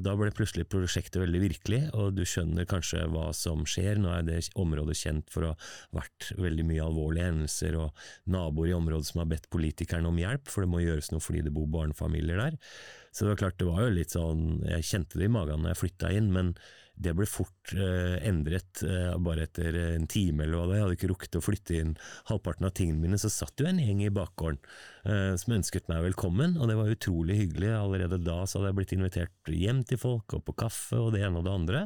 da 0.00 0.14
ble 0.16 0.30
plutselig 0.34 0.68
prosjektet 0.70 1.18
veldig 1.20 1.40
virkelig, 1.42 1.80
og 1.98 2.14
du 2.16 2.22
skjønner 2.28 2.68
kanskje 2.68 3.02
hva 3.10 3.28
som 3.36 3.64
skjer. 3.68 3.98
Nå 4.00 4.12
er 4.14 4.24
det 4.26 4.38
området 4.56 4.96
kjent 5.00 5.32
for 5.34 5.48
å 5.48 5.50
ha 5.52 5.98
vært 5.98 6.30
veldig 6.38 6.66
mye 6.68 6.86
alvorlige 6.86 7.28
hendelser, 7.32 7.76
og 7.82 8.06
naboer 8.32 8.70
i 8.70 8.76
området 8.78 9.10
som 9.10 9.24
har 9.24 9.30
bedt 9.34 9.50
politikerne 9.52 10.08
om 10.08 10.22
hjelp, 10.22 10.46
for 10.48 10.64
det 10.64 10.72
må 10.72 10.84
gjøres 10.84 11.10
noe 11.12 11.24
fordi 11.24 11.42
det 11.46 11.54
bor 11.56 11.68
barnefamilier 11.74 12.40
der. 12.40 12.58
Så 13.10 13.24
det 13.24 13.34
var 13.34 13.42
klart, 13.44 13.58
det 13.60 13.68
var 13.68 13.86
jo 13.86 13.92
litt 13.96 14.12
sånn 14.12 14.42
Jeg 14.68 14.84
kjente 14.84 15.16
det 15.16 15.24
i 15.24 15.32
magen 15.32 15.62
når 15.64 15.72
jeg 15.72 15.82
flytta 15.82 16.10
inn, 16.12 16.32
men 16.34 16.52
det 16.96 17.12
ble 17.16 17.26
fort 17.28 17.72
eh, 17.76 18.16
endret 18.26 18.80
eh, 18.86 19.12
bare 19.20 19.44
etter 19.44 19.76
en 19.82 20.06
time 20.08 20.44
eller 20.44 20.56
hva 20.56 20.66
det 20.68 20.78
Jeg 20.78 20.84
hadde 20.84 20.96
ikke 20.96 21.10
rukket 21.10 21.38
å 21.38 21.42
flytte 21.44 21.76
inn 21.76 21.90
halvparten 22.30 22.68
av 22.68 22.72
tingene 22.78 23.02
mine, 23.02 23.18
så 23.20 23.30
satt 23.32 23.60
jo 23.60 23.68
en 23.68 23.80
gjeng 23.82 24.00
i 24.06 24.12
bakgården 24.14 24.60
eh, 25.04 25.34
som 25.40 25.56
ønsket 25.58 25.90
meg 25.92 26.06
velkommen, 26.06 26.56
og 26.56 26.70
det 26.70 26.78
var 26.78 26.92
utrolig 26.92 27.36
hyggelig. 27.42 27.74
Allerede 27.76 28.20
da 28.24 28.38
så 28.44 28.58
hadde 28.58 28.72
jeg 28.72 28.78
blitt 28.80 28.94
invitert 28.96 29.52
hjem 29.52 29.82
til 29.88 30.00
folk, 30.00 30.38
og 30.38 30.46
på 30.46 30.56
kaffe 30.64 31.00
og 31.00 31.12
det 31.14 31.24
ene 31.26 31.42
og 31.42 31.46
det 31.46 31.54
andre. 31.54 31.84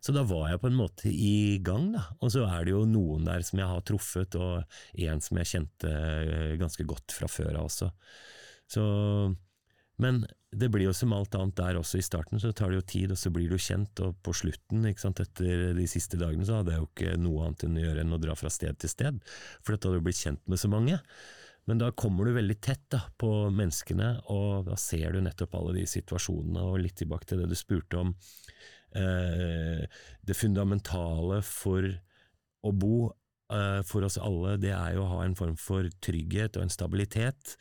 Så 0.00 0.14
da 0.16 0.24
var 0.26 0.48
jeg 0.48 0.62
på 0.62 0.70
en 0.70 0.78
måte 0.80 1.12
i 1.12 1.60
gang, 1.64 1.90
da. 1.94 2.06
Og 2.24 2.32
så 2.34 2.46
er 2.48 2.64
det 2.66 2.74
jo 2.74 2.86
noen 2.88 3.28
der 3.28 3.44
som 3.46 3.60
jeg 3.60 3.70
har 3.70 3.84
truffet, 3.86 4.38
og 4.40 5.06
en 5.06 5.22
som 5.24 5.40
jeg 5.40 5.52
kjente 5.52 5.94
eh, 5.94 6.56
ganske 6.60 6.88
godt 6.88 7.14
fra 7.14 7.30
før 7.30 7.60
av 7.60 7.70
også. 7.70 7.92
Så 8.70 8.82
men 10.00 10.22
det 10.50 10.70
blir 10.72 10.88
jo 10.88 10.94
som 10.96 11.12
alt 11.14 11.34
annet 11.38 11.58
der 11.60 11.78
også. 11.78 12.00
I 12.00 12.04
starten 12.04 12.40
så 12.42 12.50
tar 12.56 12.72
det 12.72 12.80
jo 12.80 12.86
tid, 12.92 13.12
og 13.14 13.18
så 13.20 13.30
blir 13.34 13.50
du 13.50 13.58
kjent, 13.60 14.00
og 14.02 14.16
på 14.24 14.34
slutten, 14.34 14.88
sant, 14.98 15.20
etter 15.22 15.70
de 15.76 15.86
siste 15.90 16.18
dagene, 16.18 16.46
så 16.46 16.58
hadde 16.58 16.74
jeg 16.74 16.82
jo 16.82 16.88
ikke 16.88 17.18
noe 17.22 17.44
annet 17.46 17.66
enn 17.66 17.76
å 17.78 17.84
gjøre 17.84 18.04
enn 18.04 18.16
å 18.16 18.22
dra 18.22 18.34
fra 18.38 18.50
sted 18.52 18.80
til 18.80 18.90
sted, 18.90 19.20
for 19.60 19.76
da 19.76 19.90
hadde 19.90 20.00
du 20.00 20.08
blitt 20.08 20.22
kjent 20.24 20.42
med 20.50 20.62
så 20.62 20.72
mange. 20.72 20.98
Men 21.68 21.78
da 21.78 21.92
kommer 21.92 22.26
du 22.26 22.34
veldig 22.34 22.56
tett 22.64 22.82
da, 22.90 23.04
på 23.20 23.30
menneskene, 23.54 24.10
og 24.32 24.66
da 24.66 24.78
ser 24.80 25.14
du 25.14 25.20
nettopp 25.22 25.54
alle 25.60 25.76
de 25.76 25.86
situasjonene, 25.86 26.66
og 26.66 26.82
litt 26.82 26.98
tilbake 26.98 27.30
til 27.30 27.42
det 27.42 27.50
du 27.52 27.58
spurte 27.58 28.00
om. 28.00 28.14
Eh, 28.98 29.84
det 30.26 30.34
fundamentale 30.34 31.38
for 31.46 31.86
å 32.66 32.72
bo 32.74 32.96
eh, 33.54 33.80
for 33.86 34.08
oss 34.08 34.18
alle, 34.18 34.56
det 34.58 34.74
er 34.74 34.96
jo 34.96 35.04
å 35.04 35.12
ha 35.14 35.22
en 35.22 35.38
form 35.38 35.54
for 35.60 35.86
trygghet 36.02 36.58
og 36.58 36.66
en 36.66 36.74
stabilitet. 36.74 37.54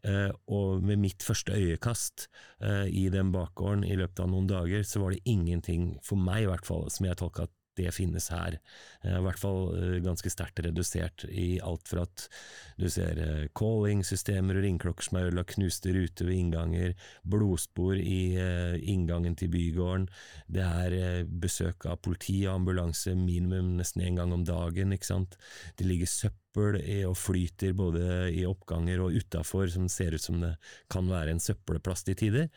Uh, 0.00 0.30
og 0.48 0.84
med 0.86 1.02
mitt 1.02 1.24
første 1.24 1.52
øyekast 1.52 2.28
uh, 2.64 2.86
i 2.88 3.08
den 3.12 3.32
bakgården 3.34 3.84
i 3.84 3.98
løpet 4.00 4.22
av 4.24 4.30
noen 4.32 4.48
dager, 4.48 4.84
så 4.86 5.02
var 5.02 5.12
det 5.12 5.24
ingenting, 5.28 5.98
for 6.06 6.16
meg 6.16 6.46
i 6.46 6.50
hvert 6.50 6.68
fall, 6.68 6.86
som 6.92 7.08
jeg 7.08 7.20
tolka 7.20 7.50
det 7.80 7.94
finnes 7.96 8.28
her. 8.32 8.58
Eh, 9.02 9.16
I 9.16 9.22
hvert 9.24 9.40
fall 9.40 9.70
eh, 9.76 9.96
ganske 10.04 10.32
sterkt 10.32 10.62
redusert 10.64 11.24
i 11.30 11.58
alt 11.64 11.88
fra 11.90 12.04
at 12.06 12.26
du 12.80 12.86
ser 12.88 13.18
callingsystemer 13.56 13.58
calling-systemer 13.60 14.58
og 14.58 14.64
ringeklokker 14.64 15.06
som 15.06 15.18
er 15.18 15.28
ødelagt, 15.28 15.54
knuste 15.56 15.92
ruter 15.94 16.28
ved 16.28 16.38
innganger, 16.38 16.94
blodspor 17.28 17.98
i 18.00 18.20
inngangen 18.88 19.36
til 19.36 19.50
bygården, 19.52 20.06
det 20.48 20.64
er 20.64 21.26
besøk 21.28 21.86
av 21.90 22.00
politi 22.04 22.38
og 22.46 22.60
ambulanse 22.60 23.14
minimum 23.18 23.74
nesten 23.78 24.04
én 24.06 24.20
gang 24.20 24.32
om 24.32 24.44
dagen, 24.46 24.94
ikke 24.96 25.10
sant. 25.10 25.36
Det 25.76 25.88
ligger 25.88 26.10
søppel 26.10 26.80
og 27.08 27.16
flyter 27.18 27.76
både 27.76 28.30
i 28.32 28.46
oppganger 28.48 29.04
og 29.04 29.18
utafor 29.20 29.68
som 29.72 29.90
ser 29.92 30.16
ut 30.16 30.24
som 30.24 30.40
det 30.42 30.54
kan 30.92 31.10
være 31.10 31.34
en 31.34 31.42
søppelplass 31.42 32.06
til 32.08 32.18
tider. 32.18 32.48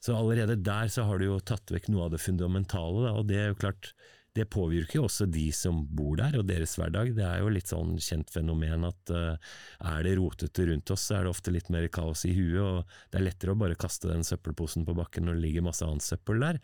Så 0.00 0.16
allerede 0.16 0.56
der 0.56 0.88
så 0.88 1.04
har 1.04 1.20
du 1.20 1.26
jo 1.28 1.40
tatt 1.44 1.70
vekk 1.72 1.90
noe 1.92 2.06
av 2.06 2.14
det 2.14 2.22
fundamentale, 2.24 3.04
da, 3.04 3.12
og 3.20 3.28
det 3.28 3.36
er 3.36 3.50
jo 3.52 3.60
klart 3.60 3.92
det 4.40 4.48
påvirker 4.52 5.00
jo 5.00 5.06
også 5.06 5.26
de 5.30 5.46
som 5.54 5.82
bor 5.84 6.16
der 6.20 6.38
og 6.40 6.46
deres 6.48 6.76
hverdag. 6.80 7.12
Det 7.16 7.26
er 7.26 7.42
jo 7.42 7.52
litt 7.52 7.70
sånn 7.70 7.96
kjent 8.00 8.32
fenomen 8.32 8.88
at 8.88 9.12
uh, 9.12 9.52
er 9.92 10.02
det 10.06 10.16
rotete 10.18 10.66
rundt 10.70 10.92
oss, 10.94 11.06
så 11.08 11.18
er 11.18 11.26
det 11.26 11.34
ofte 11.34 11.54
litt 11.54 11.70
mer 11.72 11.86
kaos 11.92 12.24
i 12.28 12.34
huet, 12.36 12.60
og 12.64 13.12
det 13.12 13.20
er 13.20 13.26
lettere 13.28 13.54
å 13.54 13.60
bare 13.60 13.78
kaste 13.80 14.10
den 14.10 14.26
søppelposen 14.26 14.88
på 14.88 14.96
bakken 14.98 15.28
når 15.28 15.38
det 15.38 15.44
ligger 15.46 15.68
masse 15.68 15.86
annet 15.86 16.06
søppel 16.06 16.42
der. 16.42 16.60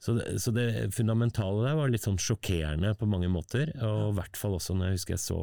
Så 0.00 0.14
det, 0.16 0.26
så 0.40 0.52
det, 0.56 0.66
fundamentale 0.96 1.64
der 1.66 1.76
var 1.76 1.90
litt 1.92 2.06
sånn 2.06 2.20
sjokkerende 2.20 2.94
på 2.96 3.08
mange 3.08 3.28
måter, 3.32 3.72
og 3.84 4.14
i 4.14 4.18
hvert 4.20 4.38
fall 4.40 4.56
også 4.56 4.76
når 4.76 4.92
jeg 4.92 5.00
husker 5.00 5.16
jeg 5.16 5.24
så 5.26 5.40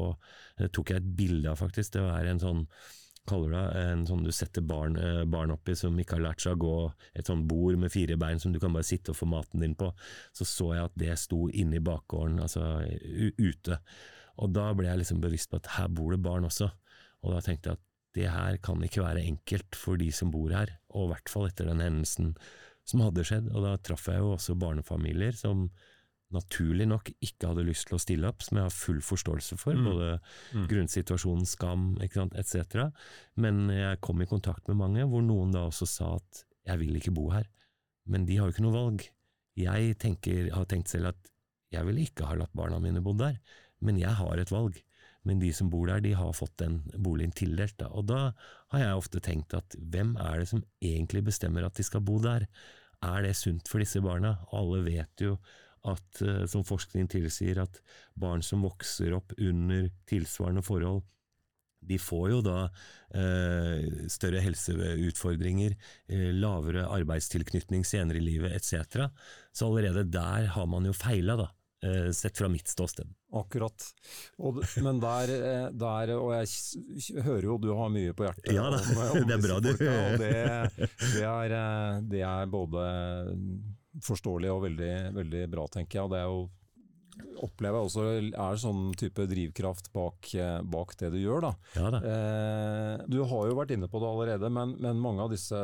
tok 0.74 0.90
jeg 0.90 1.02
et 1.02 1.12
bilde 1.20 1.52
av, 1.52 1.60
faktisk. 1.60 1.94
Det 1.94 2.02
var 2.02 2.26
en 2.26 2.42
sånn 2.42 2.64
kaller 3.28 3.54
det, 3.54 3.64
en 3.82 4.04
sånn 4.08 4.24
du 4.26 4.32
setter 4.34 4.64
barn, 4.64 4.96
eh, 5.00 5.24
barn 5.28 5.52
oppi 5.54 5.76
som 5.78 5.96
ikke 6.00 6.16
har 6.16 6.24
lært 6.30 6.44
seg 6.44 6.56
å 6.56 6.62
gå, 6.64 6.76
et 7.14 7.28
sånn 7.28 7.46
bord 7.50 7.78
med 7.80 7.92
fire 7.94 8.16
bein 8.20 8.40
som 8.42 8.54
du 8.54 8.60
kan 8.62 8.74
bare 8.74 8.88
sitte 8.88 9.12
og 9.12 9.20
få 9.20 9.28
maten 9.30 9.64
din 9.64 9.76
på, 9.78 9.90
så 10.36 10.46
så 10.48 10.70
jeg 10.74 10.88
at 10.88 10.96
det 11.00 11.18
sto 11.20 11.46
inne 11.48 11.78
i 11.78 11.84
bakgården, 11.84 12.40
altså 12.44 12.64
ute. 13.38 13.80
Og 14.38 14.54
da 14.54 14.70
ble 14.76 14.88
jeg 14.88 15.02
liksom 15.02 15.20
bevisst 15.22 15.50
på 15.50 15.60
at 15.60 15.72
her 15.76 15.90
bor 15.90 16.14
det 16.14 16.22
barn 16.22 16.46
også. 16.46 16.70
Og 17.26 17.34
da 17.34 17.42
tenkte 17.42 17.72
jeg 17.72 17.78
at 17.78 17.86
det 18.18 18.30
her 18.32 18.58
kan 18.62 18.82
ikke 18.82 19.04
være 19.04 19.26
enkelt 19.26 19.76
for 19.78 20.00
de 20.00 20.08
som 20.14 20.30
bor 20.34 20.52
her, 20.54 20.78
og 20.94 21.08
i 21.08 21.12
hvert 21.12 21.32
fall 21.32 21.48
etter 21.50 21.68
den 21.68 21.82
hendelsen 21.84 22.32
som 22.88 23.02
hadde 23.04 23.26
skjedd. 23.26 23.50
Og 23.52 23.66
da 23.66 23.76
traff 23.82 24.08
jeg 24.08 24.22
jo 24.22 24.34
også 24.36 24.56
barnefamilier 24.58 25.36
som 25.36 25.68
naturlig 26.34 26.86
nok 26.88 27.08
ikke 27.24 27.48
hadde 27.48 27.64
lyst 27.64 27.86
til 27.88 27.96
å 27.96 28.00
stille 28.02 28.28
opp, 28.28 28.42
som 28.44 28.58
jeg 28.58 28.66
har 28.66 28.74
full 28.74 29.00
forståelse 29.00 29.56
for, 29.58 29.72
Mm. 29.74 29.84
både 29.84 30.20
Mm. 30.54 30.66
grunnsituasjonen, 30.68 31.46
skam 31.46 31.96
etc. 32.00 32.92
Men 33.36 33.68
jeg 33.70 34.00
kom 34.00 34.20
i 34.20 34.26
kontakt 34.26 34.68
med 34.68 34.76
mange 34.76 35.06
hvor 35.08 35.22
noen 35.22 35.52
da 35.52 35.66
også 35.68 35.86
sa 35.88 36.14
at 36.16 36.44
jeg 36.66 36.78
vil 36.78 36.96
ikke 37.00 37.14
bo 37.14 37.30
her. 37.30 37.46
Men 38.06 38.26
de 38.26 38.36
har 38.36 38.46
jo 38.48 38.52
ikke 38.52 38.66
noe 38.66 38.72
valg. 38.76 39.08
Jeg 39.56 39.98
tenker, 39.98 40.50
har 40.52 40.64
tenkt 40.66 40.88
selv 40.88 41.08
at 41.08 41.30
jeg 41.72 41.84
ville 41.84 42.04
ikke 42.06 42.26
ha 42.26 42.34
latt 42.34 42.52
barna 42.54 42.78
mine 42.80 43.02
bo 43.02 43.12
der, 43.14 43.38
men 43.80 43.98
jeg 43.98 44.10
har 44.10 44.38
et 44.38 44.50
valg. 44.50 44.82
Men 45.24 45.40
de 45.40 45.50
som 45.52 45.68
bor 45.68 45.86
der, 45.86 46.00
de 46.00 46.12
har 46.14 46.32
fått 46.32 46.56
den 46.58 46.82
boligen 46.96 47.32
tildelt. 47.34 47.76
Da. 47.76 47.86
Og 47.88 48.06
da 48.06 48.32
har 48.70 48.78
jeg 48.80 48.96
ofte 48.96 49.20
tenkt 49.20 49.52
at 49.54 49.68
hvem 49.76 50.16
er 50.16 50.38
det 50.40 50.48
som 50.48 50.62
egentlig 50.80 51.24
bestemmer 51.24 51.64
at 51.66 51.74
de 51.74 51.82
skal 51.82 52.00
bo 52.00 52.18
der? 52.18 52.46
Er 53.02 53.22
det 53.22 53.36
sunt 53.36 53.68
for 53.68 53.78
disse 53.78 54.00
barna? 54.00 54.38
Alle 54.52 54.82
vet 54.84 55.20
jo 55.20 55.38
at, 55.94 56.22
eh, 56.22 56.44
som 56.50 56.64
forskning 56.66 57.08
tilsier, 57.12 57.60
at 57.62 57.80
barn 58.18 58.42
som 58.42 58.62
vokser 58.66 59.14
opp 59.16 59.32
under 59.38 59.88
tilsvarende 60.10 60.62
forhold, 60.66 61.02
de 61.88 61.94
får 62.02 62.30
jo 62.32 62.38
da 62.42 62.56
eh, 63.14 63.84
større 64.10 64.40
helseutfordringer, 64.42 65.76
eh, 66.10 66.32
lavere 66.34 66.88
arbeidstilknytning 66.90 67.84
senere 67.86 68.18
i 68.18 68.24
livet 68.24 68.52
etc. 68.56 69.06
Så 69.54 69.68
allerede 69.70 70.02
der 70.10 70.48
har 70.56 70.66
man 70.66 70.84
jo 70.90 70.92
feila, 70.92 71.36
da, 71.38 71.46
eh, 71.86 72.10
sett 72.10 72.36
fra 72.36 72.48
mitt 72.50 72.66
ståsted. 72.68 73.06
Akkurat. 73.38 73.84
Og, 74.42 74.58
men 74.82 74.98
der, 75.04 75.30
eh, 75.38 75.68
der, 75.70 76.12
og 76.18 76.34
jeg 76.34 77.22
hører 77.22 77.46
jo 77.46 77.58
du 77.62 77.70
har 77.78 77.90
mye 77.94 78.12
på 78.16 78.26
hjertet. 78.26 78.52
Ja 78.58 78.66
da, 78.74 78.82
om- 78.82 79.22
om 79.22 79.26
det 79.28 79.38
er 79.38 79.46
bra 79.46 79.60
du- 79.60 79.70
og 79.70 80.18
det, 80.18 80.34
det, 81.14 81.24
er, 81.30 82.02
det 82.10 82.24
er 82.26 82.46
både 82.58 82.84
forståelig 84.04 84.50
og 84.52 84.62
veldig, 84.68 84.92
veldig 85.14 85.42
bra, 85.50 85.66
tenker 85.68 86.00
jeg. 86.02 86.10
Det 86.10 86.18
er 86.22 86.28
jo 86.30 86.48
opplever 87.42 87.80
jeg 87.80 87.88
også 87.88 88.02
er 88.30 88.58
sånn 88.62 88.82
type 88.98 89.24
drivkraft 89.26 89.88
bak, 89.94 90.28
eh, 90.38 90.60
bak 90.62 90.92
det 91.00 91.08
du 91.10 91.18
gjør. 91.18 91.40
da. 91.48 91.52
Ja 91.74 91.88
da. 91.90 91.98
Eh, 91.98 93.06
du 93.10 93.16
har 93.24 93.48
jo 93.48 93.56
vært 93.58 93.72
inne 93.74 93.88
på 93.90 93.98
det 93.98 94.06
allerede, 94.10 94.50
men, 94.54 94.76
men 94.78 95.00
mange 95.02 95.24
av 95.24 95.30
disse 95.32 95.58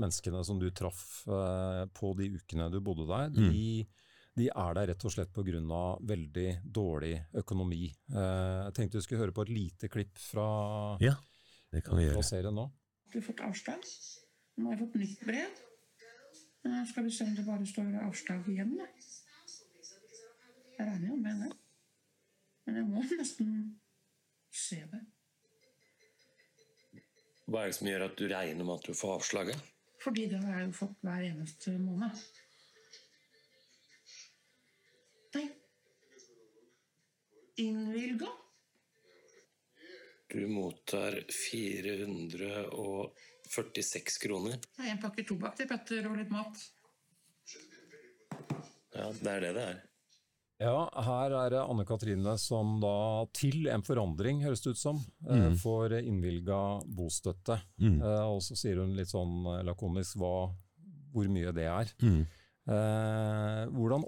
menneskene 0.00 0.40
som 0.48 0.58
du 0.62 0.70
traff 0.70 1.24
eh, 1.28 1.84
på 1.92 2.14
de 2.16 2.30
ukene 2.38 2.70
du 2.72 2.80
bodde 2.80 3.04
der, 3.10 3.28
Mm. 3.34 3.50
de, 3.52 3.86
de 4.36 4.48
er 4.48 4.74
der 4.74 4.86
rett 4.94 5.04
og 5.04 5.12
slett 5.12 5.32
pga. 5.32 5.98
veldig 6.02 6.48
dårlig 6.72 7.12
økonomi. 7.34 7.92
Eh, 8.08 8.64
jeg 8.64 8.74
tenkte 8.74 8.96
vi 8.98 9.02
skulle 9.04 9.20
høre 9.26 9.32
på 9.36 9.42
et 9.44 9.52
lite 9.52 9.88
klipp 9.92 10.16
fra, 10.16 10.96
Ja, 11.00 11.14
det 11.70 11.84
kan 11.84 11.96
vi 11.98 12.08
fra 12.08 12.16
gjøre. 12.16 12.24
serien 12.24 12.54
nå. 12.54 12.70
Du 13.12 13.20
har 13.20 13.26
fått 13.28 13.44
avslag. 13.44 13.84
Nå 14.56 14.70
har 14.70 14.76
jeg 14.76 14.86
fått 14.88 15.00
nytt 15.00 15.20
brev. 15.26 15.50
Eh, 16.64 16.86
Skal 16.90 17.04
vi 17.04 17.10
se 17.10 17.24
om 17.24 17.34
det 17.34 17.44
bare 17.46 17.66
står 17.66 17.98
avslag 18.06 18.48
igjen, 18.48 18.76
da. 18.78 18.86
Jeg 20.78 20.86
regner 20.86 21.08
jo 21.08 21.16
med 21.16 21.42
det. 21.44 21.50
Men 22.66 22.76
jeg 22.80 22.86
må 22.88 23.02
nesten 23.18 23.50
se 24.50 24.80
det. 24.92 25.02
Hva 27.44 27.60
er 27.60 27.68
det 27.68 27.76
som 27.76 27.88
gjør 27.90 28.06
at 28.06 28.16
du 28.16 28.24
regner 28.30 28.64
med 28.64 28.78
at 28.78 28.86
du 28.88 28.96
får 28.96 29.18
avslaget? 29.18 29.70
Fordi 30.04 30.24
det 30.30 30.40
har 30.40 30.58
jeg 30.58 30.70
jo 30.70 30.76
fått 30.78 31.04
hver 31.04 31.26
eneste 31.28 31.74
måned. 31.78 32.22
Nei. 35.34 35.44
Innvilga? 37.60 38.30
Du 40.34 40.42
mottar 40.50 41.14
446 41.30 44.18
kroner. 44.24 44.56
Det 44.74 44.82
er 44.82 44.90
en 44.96 45.02
pakke 45.02 45.22
tobakk 45.28 45.54
til 45.60 45.68
Petter 45.70 46.02
og 46.10 46.16
litt 46.18 46.32
mat. 46.34 46.56
Ja, 48.94 49.06
det 49.14 49.30
er 49.30 49.40
det 49.44 49.52
det 49.56 49.64
er. 49.72 49.78
Ja, 50.64 50.76
her 51.06 51.30
er 51.34 51.48
det 51.50 51.60
Anne 51.64 51.84
Katrine 51.86 52.34
som 52.38 52.80
da, 52.82 52.92
til 53.36 53.66
en 53.70 53.82
forandring, 53.84 54.42
høres 54.46 54.62
det 54.62 54.70
ut 54.74 54.78
som, 54.80 54.96
eh, 55.28 55.48
Mm. 55.50 55.56
får 55.58 55.92
innvilga 56.02 56.60
bostøtte. 56.86 57.60
Mm. 57.80 58.00
Eh, 58.02 58.24
og 58.34 58.40
så 58.42 58.54
sier 58.56 58.76
hun 58.78 58.94
litt 58.96 59.08
sånn 59.10 59.44
lakonisk 59.66 60.16
hva, 60.16 60.50
hvor 61.12 61.28
mye 61.28 61.52
det 61.52 61.64
er. 61.66 61.84
Mm. 62.02 62.26
Eh, 62.66 63.66
hvordan 63.70 64.04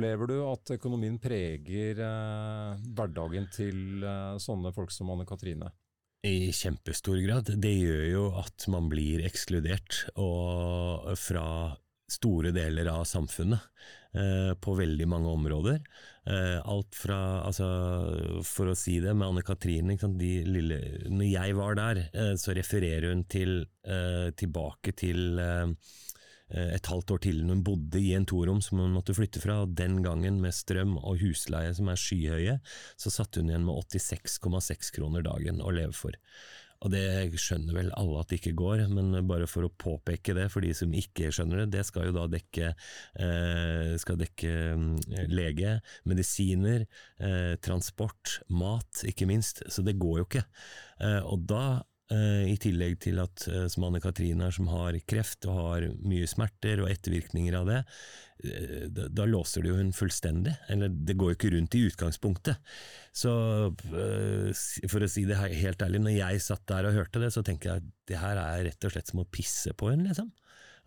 opplever 0.00 0.30
du 0.30 0.38
at 0.48 0.70
økonomien 0.78 1.18
preger 1.20 1.98
eh, 2.00 2.80
hverdagen 2.96 3.50
til 3.52 4.00
eh, 4.00 4.38
sånne 4.40 4.72
folk 4.72 4.92
som 4.94 5.10
Anne 5.12 5.26
Katrine? 5.28 5.68
I 6.24 6.48
kjempestor 6.56 7.20
grad. 7.20 7.50
Det 7.60 7.72
gjør 7.74 8.06
jo 8.08 8.24
at 8.40 8.64
man 8.72 8.88
blir 8.88 9.20
ekskludert 9.28 10.06
fra 10.16 11.46
store 12.10 12.52
deler 12.52 12.88
av 12.90 13.04
samfunnet 13.08 13.60
eh, 14.16 14.52
på 14.56 14.74
veldig 14.80 15.06
mange 15.08 15.32
områder. 15.36 15.78
Eh, 16.24 16.58
alt 16.64 16.96
fra, 16.96 17.20
altså, 17.44 17.68
for 18.44 18.72
å 18.72 18.76
si 18.76 18.98
det 19.04 19.14
med 19.14 19.28
Anne 19.28 19.44
Katrine, 19.46 19.96
de 19.96 20.32
når 21.12 21.28
jeg 21.28 21.56
var 21.60 21.76
der, 21.78 22.04
eh, 22.12 22.34
så 22.40 22.56
refererer 22.56 23.12
hun 23.12 23.24
til, 23.28 23.62
eh, 23.84 24.28
tilbake 24.32 24.96
til 24.96 25.40
eh, 25.40 25.76
et 26.50 26.90
halvt 26.90 27.14
år 27.14 27.22
til 27.26 27.42
når 27.44 27.58
hun 27.58 27.66
bodde 27.66 28.00
i 28.02 28.14
en 28.16 28.26
torom 28.28 28.62
som 28.64 28.82
hun 28.82 28.94
måtte 28.96 29.14
flytte 29.16 29.42
fra, 29.42 29.60
og 29.64 29.76
den 29.78 30.00
gangen 30.04 30.40
med 30.42 30.56
strøm 30.56 30.96
og 30.98 31.20
husleie 31.22 31.74
som 31.76 31.90
er 31.92 32.00
skyhøye, 32.00 32.56
så 33.00 33.12
satt 33.14 33.38
hun 33.38 33.52
igjen 33.52 33.66
med 33.68 33.94
86,6 33.94 34.90
kroner 34.96 35.26
dagen 35.26 35.62
å 35.62 35.74
leve 35.74 35.94
for. 35.96 36.18
Og 36.80 36.92
det 36.94 37.36
skjønner 37.36 37.76
vel 37.76 37.90
alle 37.98 38.22
at 38.22 38.30
det 38.30 38.38
ikke 38.38 38.56
går, 38.56 38.86
men 38.88 39.12
bare 39.28 39.48
for 39.50 39.66
å 39.66 39.72
påpeke 39.82 40.32
det 40.36 40.46
for 40.52 40.64
de 40.64 40.72
som 40.76 40.92
ikke 40.96 41.28
skjønner 41.34 41.62
det, 41.62 41.74
det 41.74 41.84
skal 41.88 42.08
jo 42.08 42.14
da 42.16 42.24
dekke, 42.32 42.70
eh, 43.20 43.92
skal 44.00 44.16
dekke 44.22 44.54
mm, 44.80 44.94
lege, 45.28 45.76
medisiner, 46.08 46.86
eh, 47.20 47.52
transport, 47.60 48.38
mat, 48.48 49.04
ikke 49.04 49.28
minst. 49.28 49.60
Så 49.68 49.84
det 49.84 49.98
går 50.00 50.22
jo 50.22 50.28
ikke. 50.30 50.46
Eh, 51.04 51.20
og 51.20 51.44
da 51.52 51.64
eh, 51.76 51.89
i 52.50 52.56
tillegg 52.58 52.96
til 53.04 53.20
at 53.22 53.44
eh, 53.50 53.68
som 53.70 53.86
Anne 53.86 54.00
Katrine 54.02 54.48
er, 54.48 54.54
som 54.54 54.66
har 54.72 54.96
kreft 55.08 55.46
og 55.46 55.60
har 55.60 55.86
mye 56.02 56.26
smerter 56.30 56.82
og 56.82 56.90
ettervirkninger 56.90 57.54
av 57.54 57.68
det, 57.70 57.78
eh, 58.44 58.88
da, 58.90 59.26
låser 59.28 59.62
det 59.62 59.70
jo 59.70 59.78
hun 59.78 59.92
fullstendig. 59.94 60.56
Eller 60.72 60.90
det 60.90 61.14
går 61.20 61.32
jo 61.32 61.38
ikke 61.38 61.52
rundt 61.54 61.76
i 61.78 61.84
utgangspunktet. 61.86 62.74
Så 63.14 63.32
eh, 63.70 64.50
for 64.90 65.06
å 65.06 65.10
si 65.10 65.26
det 65.28 65.38
helt 65.38 65.86
ærlig, 65.86 66.02
når 66.02 66.18
jeg 66.18 66.44
satt 66.48 66.66
der 66.72 66.90
og 66.90 66.98
hørte 66.98 67.22
det, 67.22 67.30
så 67.36 67.44
tenker 67.46 67.70
jeg 67.70 67.84
at 67.84 67.90
det 68.10 68.22
her 68.22 68.42
er 68.42 68.66
rett 68.66 68.88
og 68.88 68.94
slett 68.96 69.12
som 69.12 69.22
å 69.22 69.28
pisse 69.30 69.74
på 69.78 69.92
henne, 69.92 70.10
liksom. 70.10 70.32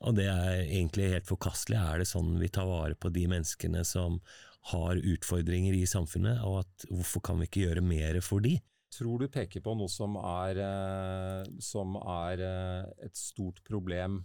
Og 0.04 0.18
det 0.18 0.26
er 0.28 0.66
egentlig 0.66 1.14
helt 1.14 1.30
forkastelig. 1.30 1.80
Er 1.80 2.02
det 2.02 2.10
sånn 2.10 2.34
vi 2.42 2.52
tar 2.52 2.68
vare 2.68 2.98
på 3.00 3.08
de 3.16 3.24
menneskene 3.32 3.86
som 3.88 4.20
har 4.74 5.00
utfordringer 5.00 5.76
i 5.76 5.86
samfunnet, 5.88 6.44
og 6.44 6.64
at 6.66 6.86
hvorfor 6.90 7.24
kan 7.24 7.40
vi 7.40 7.48
ikke 7.48 7.66
gjøre 7.66 7.84
mer 7.86 8.20
for 8.24 8.44
de? 8.44 8.58
Tror 8.94 9.20
du 9.24 9.28
peker 9.32 9.62
på 9.66 9.74
noe 9.78 9.90
som 9.90 10.16
er, 10.20 10.60
eh, 10.62 11.44
som 11.64 11.96
er 11.98 12.42
eh, 12.46 13.06
et 13.08 13.16
stort 13.18 13.64
problem, 13.66 14.20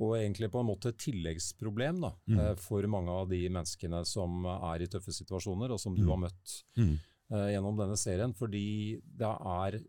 og 0.00 0.14
egentlig 0.16 0.50
på 0.52 0.60
en 0.60 0.68
måte 0.70 0.92
et 0.92 0.98
tilleggsproblem 1.00 2.00
da, 2.04 2.10
Mm. 2.28 2.38
eh, 2.40 2.54
for 2.56 2.82
mange 2.88 3.08
av 3.12 3.28
de 3.28 3.48
menneskene 3.48 4.02
som 4.06 4.44
er 4.46 4.82
i 4.82 4.86
tøffe 4.92 5.12
situasjoner, 5.12 5.70
og 5.72 5.80
som 5.80 5.94
du 5.94 6.02
Mm. 6.02 6.08
har 6.10 6.16
møtt 6.30 6.62
Mm. 6.76 6.98
gjennom 7.30 7.76
denne 7.78 7.96
serien, 7.96 8.32
fordi 8.34 9.00
det 9.16 9.22
er 9.46 9.80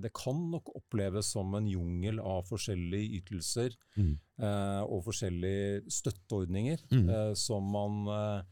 Det 0.00 0.12
kan 0.12 0.50
nok 0.50 0.64
oppleves 0.76 1.24
som 1.32 1.54
en 1.54 1.66
jungel 1.66 2.18
av 2.20 2.44
forskjellige 2.46 3.22
ytelser 3.22 3.74
Mm. 3.96 4.18
og 4.38 5.04
forskjellige 5.04 5.84
støtteordninger 5.90 6.78
Mm. 6.90 7.34
som 7.36 7.62
man 7.72 8.44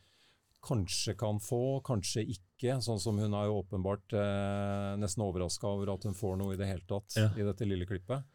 kanskje 0.69 1.15
kan 1.19 1.39
få, 1.43 1.61
kanskje 1.87 2.25
ikke. 2.37 2.77
Sånn 2.85 3.01
som 3.03 3.19
hun 3.21 3.35
er 3.35 3.49
jo 3.49 3.61
åpenbart 3.63 4.13
eh, 4.19 4.95
nesten 5.01 5.25
overraska 5.25 5.71
over 5.71 5.95
at 5.95 6.05
hun 6.09 6.17
får 6.19 6.37
noe 6.41 6.55
i 6.57 6.61
det 6.61 6.69
hele 6.71 6.85
tatt 6.91 7.17
Ja. 7.19 7.31
i 7.39 7.47
dette 7.47 7.67
lille 7.69 7.87
klippet. 7.89 8.27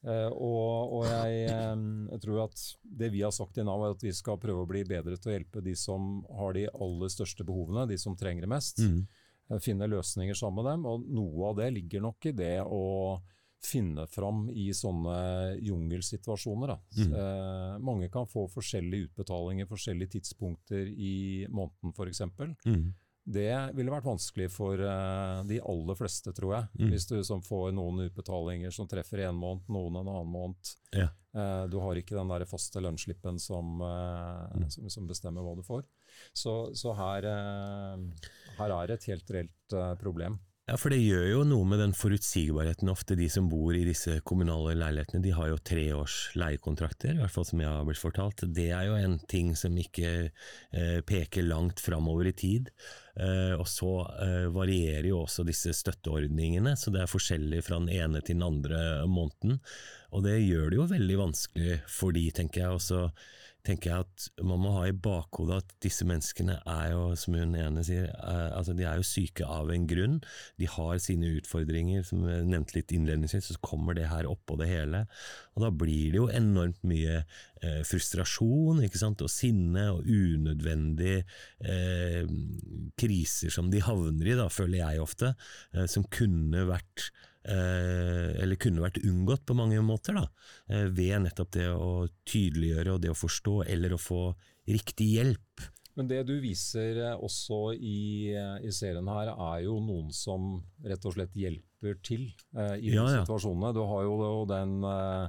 Eh, 0.00 0.28
og, 0.32 0.94
og 0.96 1.02
jeg, 1.04 1.40
jeg 1.50 2.20
tror 2.22 2.38
at 2.46 2.62
det 3.02 3.10
vi 3.12 3.20
har 3.20 3.34
sagt 3.36 3.58
i 3.60 3.64
Nav 3.66 3.82
er 3.84 3.92
at 3.96 4.04
vi 4.06 4.12
skal 4.16 4.38
prøve 4.40 4.62
å 4.64 4.68
bli 4.70 4.80
bedre 4.88 5.18
til 5.20 5.32
å 5.32 5.34
hjelpe 5.34 5.60
de 5.66 5.74
som 5.76 6.22
har 6.38 6.54
de 6.56 6.62
aller 6.72 7.12
største 7.12 7.44
behovene, 7.44 7.84
de 7.90 7.98
som 8.00 8.16
trenger 8.16 8.46
det 8.46 8.52
mest. 8.54 8.80
Mm. 8.80 9.02
Eh, 9.50 9.60
Finne 9.60 9.90
løsninger 9.92 10.38
sammen 10.38 10.62
med 10.64 10.70
dem, 10.72 10.86
og 10.88 11.04
noe 11.10 11.50
av 11.50 11.58
det 11.60 11.68
ligger 11.76 12.06
nok 12.06 12.30
i 12.30 12.32
det 12.38 12.54
å 12.64 12.80
finne 13.64 14.06
fram 14.08 14.46
i 14.50 14.70
sånne 14.74 15.56
jungelsituasjoner. 15.60 16.72
Mm. 16.96 17.12
Eh, 17.12 17.78
mange 17.84 18.08
kan 18.12 18.26
få 18.26 18.46
forskjellige 18.48 19.10
utbetalinger 19.10 19.68
forskjellige 19.68 20.16
tidspunkter 20.16 20.88
i 20.88 21.46
måneden 21.52 21.92
f.eks. 21.92 22.22
Mm. 22.66 22.90
Det 23.30 23.52
ville 23.76 23.92
vært 23.92 24.08
vanskelig 24.08 24.48
for 24.50 24.80
eh, 24.80 25.42
de 25.46 25.60
aller 25.60 25.98
fleste, 25.98 26.32
tror 26.34 26.54
jeg. 26.56 26.68
Mm. 26.80 26.88
Hvis 26.94 27.06
du 27.10 27.18
som 27.26 27.42
får 27.44 27.70
noen 27.76 28.06
utbetalinger 28.08 28.72
som 28.74 28.88
treffer 28.90 29.26
en 29.28 29.36
måned, 29.38 29.68
noen 29.68 30.00
en 30.00 30.08
annen 30.08 30.32
måned. 30.32 30.72
Ja. 30.96 31.10
Eh, 31.36 31.64
du 31.70 31.76
har 31.84 32.00
ikke 32.00 32.16
den 32.16 32.32
der 32.32 32.46
faste 32.50 32.80
lønnsslippen 32.82 33.38
som, 33.38 33.76
eh, 33.84 34.56
Mm. 34.56 34.70
som, 34.72 34.88
som 34.90 35.06
bestemmer 35.06 35.44
hva 35.44 35.54
du 35.54 35.62
får. 35.62 35.84
Så, 36.34 36.72
så 36.74 36.94
her 36.96 37.28
eh, 37.28 38.08
Her 38.58 38.72
er 38.80 38.90
et 38.96 39.04
helt 39.08 39.30
reelt 39.30 39.72
uh, 39.76 39.94
problem. 40.00 40.34
Ja, 40.70 40.76
for 40.78 40.92
det 40.94 41.00
gjør 41.02 41.24
jo 41.26 41.38
noe 41.50 41.66
med 41.66 41.80
den 41.82 41.92
forutsigbarheten 41.98 42.92
ofte. 42.92 43.16
De 43.18 43.26
som 43.32 43.48
bor 43.50 43.74
i 43.74 43.82
disse 43.82 44.20
kommunale 44.22 44.76
leilighetene, 44.78 45.24
de 45.24 45.32
har 45.34 45.48
jo 45.50 45.56
tre 45.66 45.88
års 45.98 46.18
leiekontrakter, 46.38 47.16
i 47.16 47.18
hvert 47.18 47.34
fall 47.34 47.48
som 47.48 47.58
jeg 47.58 47.72
har 47.72 47.88
blitt 47.88 47.98
fortalt. 47.98 48.44
Det 48.54 48.68
er 48.76 48.86
jo 48.86 48.94
en 49.00 49.16
ting 49.26 49.50
som 49.58 49.74
ikke 49.74 50.12
eh, 50.28 51.00
peker 51.02 51.48
langt 51.48 51.82
framover 51.82 52.30
i 52.30 52.34
tid. 52.38 52.70
Eh, 53.18 53.56
og 53.56 53.66
så 53.66 53.96
eh, 54.22 54.46
varierer 54.54 55.10
jo 55.10 55.24
også 55.24 55.42
disse 55.48 55.74
støtteordningene, 55.74 56.76
så 56.78 56.94
det 56.94 57.02
er 57.02 57.10
forskjellig 57.10 57.64
fra 57.66 57.82
den 57.82 57.90
ene 57.90 58.22
til 58.22 58.38
den 58.38 58.46
andre 58.46 58.84
måneden. 59.10 59.58
Og 60.14 60.22
det 60.22 60.38
gjør 60.38 60.70
det 60.70 60.78
jo 60.78 60.90
veldig 60.94 61.20
vanskelig 61.24 61.80
for 61.90 62.14
de, 62.14 62.28
tenker 62.38 62.62
jeg. 62.62 62.78
også 62.78 63.08
tenker 63.66 63.90
jeg 63.90 64.06
at 64.06 64.26
man 64.46 64.60
må 64.62 64.72
ha 64.76 64.86
i 64.88 64.94
bakhodet 64.96 65.60
at 65.62 65.74
disse 65.84 66.06
menneskene 66.08 66.58
er 66.68 66.90
jo, 66.94 67.02
som 67.18 67.36
hun 67.38 67.56
ene 67.58 67.84
sier, 67.86 68.08
er, 68.08 68.50
altså 68.56 68.74
de 68.76 68.86
er 68.88 69.00
jo 69.00 69.06
syke 69.06 69.46
av 69.46 69.72
en 69.74 69.86
grunn. 69.90 70.18
De 70.60 70.68
har 70.70 71.00
sine 71.02 71.32
utfordringer, 71.38 72.04
som 72.06 72.24
jeg 72.28 72.48
nevnte 72.48 72.78
litt 72.78 72.94
innledningsvis, 72.96 73.52
så 73.52 73.62
kommer 73.64 73.96
det 73.96 74.08
her 74.10 74.28
oppå 74.30 74.58
det 74.60 74.70
hele. 74.70 75.04
Og 75.56 75.64
da 75.66 75.72
blir 75.74 76.12
det 76.12 76.20
jo 76.20 76.28
enormt 76.32 76.80
mye 76.88 77.20
eh, 77.20 77.80
frustrasjon 77.88 78.84
ikke 78.86 79.00
sant? 79.00 79.24
og 79.24 79.32
sinne 79.32 79.88
og 79.94 80.06
unødvendige 80.08 81.24
eh, 81.60 82.28
kriser 83.00 83.52
som 83.52 83.72
de 83.72 83.82
havner 83.84 84.32
i, 84.32 84.38
da, 84.38 84.48
føler 84.52 84.80
jeg 84.80 85.02
ofte, 85.04 85.34
eh, 85.74 85.88
som 85.90 86.06
kunne 86.08 86.68
vært 86.70 87.10
Eh, 87.10 87.29
eller 87.44 88.58
kunne 88.60 88.82
vært 88.84 89.00
unngått 89.00 89.46
på 89.48 89.56
mange 89.56 89.80
måter, 89.84 90.18
da, 90.18 90.26
eh, 90.68 90.88
ved 90.92 91.22
nettopp 91.24 91.52
det 91.56 91.68
å 91.72 92.06
tydeliggjøre 92.28 92.96
og 92.96 93.02
det 93.04 93.12
å 93.12 93.18
forstå, 93.18 93.54
eller 93.72 93.94
å 93.96 94.00
få 94.00 94.22
riktig 94.68 95.14
hjelp. 95.16 95.68
Men 95.98 96.08
det 96.08 96.22
du 96.28 96.36
viser 96.40 97.00
eh, 97.02 97.16
også 97.18 97.74
i, 97.74 98.32
i 98.64 98.72
serien 98.72 99.08
her, 99.10 99.32
er 99.34 99.66
jo 99.66 99.78
noen 99.82 100.12
som 100.14 100.54
rett 100.86 101.04
og 101.04 101.16
slett 101.16 101.36
hjelper 101.36 101.98
til 102.06 102.28
eh, 102.56 102.76
i 102.78 102.94
ja, 102.94 103.04
ja. 103.04 103.22
situasjonene. 103.24 103.74
Du 103.76 103.82
har 103.88 104.06
jo 104.06 104.44
den 104.48 104.78
eh, 104.86 105.28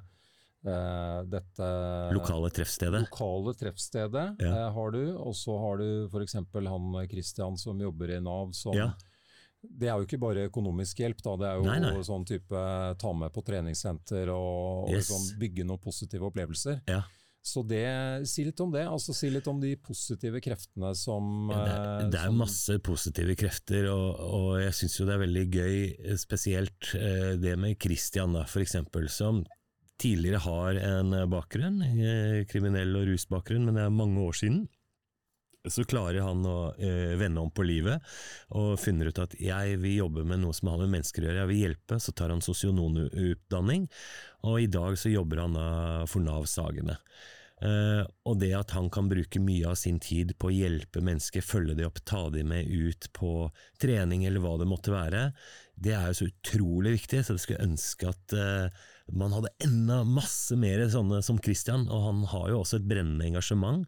dette 1.32 1.70
Lokale 2.14 2.52
treffstedet. 2.54 3.08
Lokale 3.08 3.56
treffstedet 3.58 4.28
ja. 4.44 4.52
eh, 4.52 4.68
har 4.76 4.94
du, 4.94 5.02
og 5.18 5.36
så 5.38 5.58
har 5.64 5.82
du 5.82 5.88
f.eks. 6.12 6.38
han 6.54 7.00
Christian 7.10 7.58
som 7.60 7.82
jobber 7.82 8.14
i 8.16 8.22
Nav, 8.22 8.54
som 8.56 8.78
det 9.62 9.90
er 9.90 9.98
jo 10.00 10.08
ikke 10.08 10.20
bare 10.22 10.48
økonomisk 10.50 11.04
hjelp, 11.04 11.22
da. 11.22 11.38
det 11.38 11.48
er 11.50 11.58
jo 11.60 11.66
nei, 11.68 11.80
nei. 11.84 11.96
sånn 12.06 12.26
type 12.28 12.62
ta 13.02 13.14
med 13.14 13.34
på 13.34 13.44
treningssenter 13.46 14.32
og, 14.34 14.90
yes. 14.90 15.10
og 15.10 15.18
sånn, 15.18 15.28
bygge 15.42 15.66
noen 15.68 15.82
positive 15.82 16.30
opplevelser. 16.32 16.82
Ja. 16.90 17.04
Så 17.42 17.64
det, 17.66 17.86
Si 18.30 18.44
litt 18.46 18.60
om 18.62 18.70
det, 18.74 18.84
altså 18.86 19.16
si 19.18 19.32
litt 19.34 19.48
om 19.50 19.58
de 19.62 19.74
positive 19.82 20.38
kreftene 20.46 20.92
som 20.98 21.50
ja, 21.50 21.62
Det 21.64 21.78
er, 21.78 22.12
det 22.14 22.20
er 22.22 22.36
masse 22.38 22.78
positive 22.86 23.38
krefter, 23.38 23.88
og, 23.94 24.20
og 24.22 24.52
jeg 24.62 24.76
syns 24.78 25.00
jo 25.00 25.08
det 25.10 25.16
er 25.16 25.24
veldig 25.24 25.48
gøy, 25.50 25.80
spesielt 26.22 26.92
eh, 26.98 27.32
det 27.42 27.56
med 27.62 27.80
Christian, 27.82 28.38
da, 28.38 28.46
eksempel, 28.46 29.10
som 29.10 29.42
tidligere 30.02 30.42
har 30.42 30.78
en 30.82 31.18
bakgrunn, 31.30 31.82
eh, 31.86 32.44
kriminell 32.50 32.94
og 32.98 33.10
rusbakgrunn, 33.10 33.66
men 33.68 33.78
det 33.78 33.86
er 33.86 33.94
mange 33.94 34.22
år 34.22 34.38
siden 34.38 34.64
så 35.70 35.84
klarer 35.86 36.24
han 36.26 36.46
å 36.48 36.74
eh, 36.74 37.14
vende 37.20 37.44
om 37.44 37.52
på 37.54 37.66
livet 37.68 38.02
og 38.58 38.80
finner 38.82 39.12
ut 39.12 39.20
at 39.22 39.36
jeg 39.38 39.78
vil 39.82 40.00
jobbe 40.00 40.24
med 40.28 40.42
noe 40.42 40.56
som 40.58 40.72
har 40.72 40.82
med 40.82 40.96
mennesker 40.96 41.22
å 41.22 41.28
gjøre, 41.30 41.44
jeg 41.44 41.52
vil 41.52 41.62
hjelpe. 41.66 42.00
Så 42.02 42.16
tar 42.18 42.34
han 42.34 42.42
sosionomutdanning, 42.42 43.86
og 44.48 44.58
i 44.64 44.72
dag 44.72 44.98
så 44.98 45.12
jobber 45.14 45.44
han 45.44 45.58
da 45.58 45.68
for 46.10 46.26
Nav 46.26 46.50
Sagene. 46.50 46.98
Uh, 47.62 48.02
og 48.26 48.40
det 48.42 48.56
at 48.58 48.72
han 48.74 48.88
kan 48.90 49.06
bruke 49.06 49.38
mye 49.38 49.70
av 49.70 49.76
sin 49.78 50.00
tid 50.02 50.32
på 50.42 50.50
å 50.50 50.54
hjelpe 50.56 51.04
mennesker, 51.06 51.46
følge 51.46 51.76
dem 51.78 51.92
opp, 51.92 52.00
ta 52.10 52.24
dem 52.34 52.50
med 52.50 52.66
ut 52.66 53.06
på 53.14 53.52
trening 53.82 54.24
eller 54.26 54.42
hva 54.42 54.56
det 54.58 54.66
måtte 54.66 54.90
være, 54.96 55.28
det 55.78 55.94
er 55.94 56.08
jo 56.10 56.18
så 56.18 56.30
utrolig 56.32 56.96
viktig, 56.96 57.22
så 57.22 57.36
jeg 57.38 57.44
skulle 57.44 57.68
ønske 57.68 58.10
at 58.10 58.34
uh, 58.34 58.82
man 59.14 59.38
hadde 59.38 59.54
enda 59.68 60.02
masse 60.08 60.58
mer 60.58 60.82
sånne 60.90 61.22
som 61.26 61.38
Christian, 61.42 61.86
og 61.86 62.08
han 62.08 62.26
har 62.34 62.50
jo 62.50 62.64
også 62.64 62.80
et 62.80 62.90
brennende 62.90 63.30
engasjement. 63.30 63.86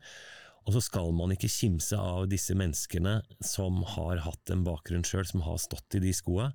Og 0.64 0.76
så 0.76 0.82
skal 0.86 1.12
man 1.16 1.34
ikke 1.36 1.52
kimse 1.52 1.98
av 2.00 2.28
disse 2.32 2.56
menneskene 2.56 3.18
som 3.44 3.82
har 3.96 4.22
hatt 4.24 4.54
en 4.54 4.64
bakgrunn 4.66 5.04
sjøl, 5.08 5.26
som 5.28 5.44
har 5.44 5.60
stått 5.62 5.98
i 5.98 6.02
de 6.04 6.14
skoa. 6.16 6.52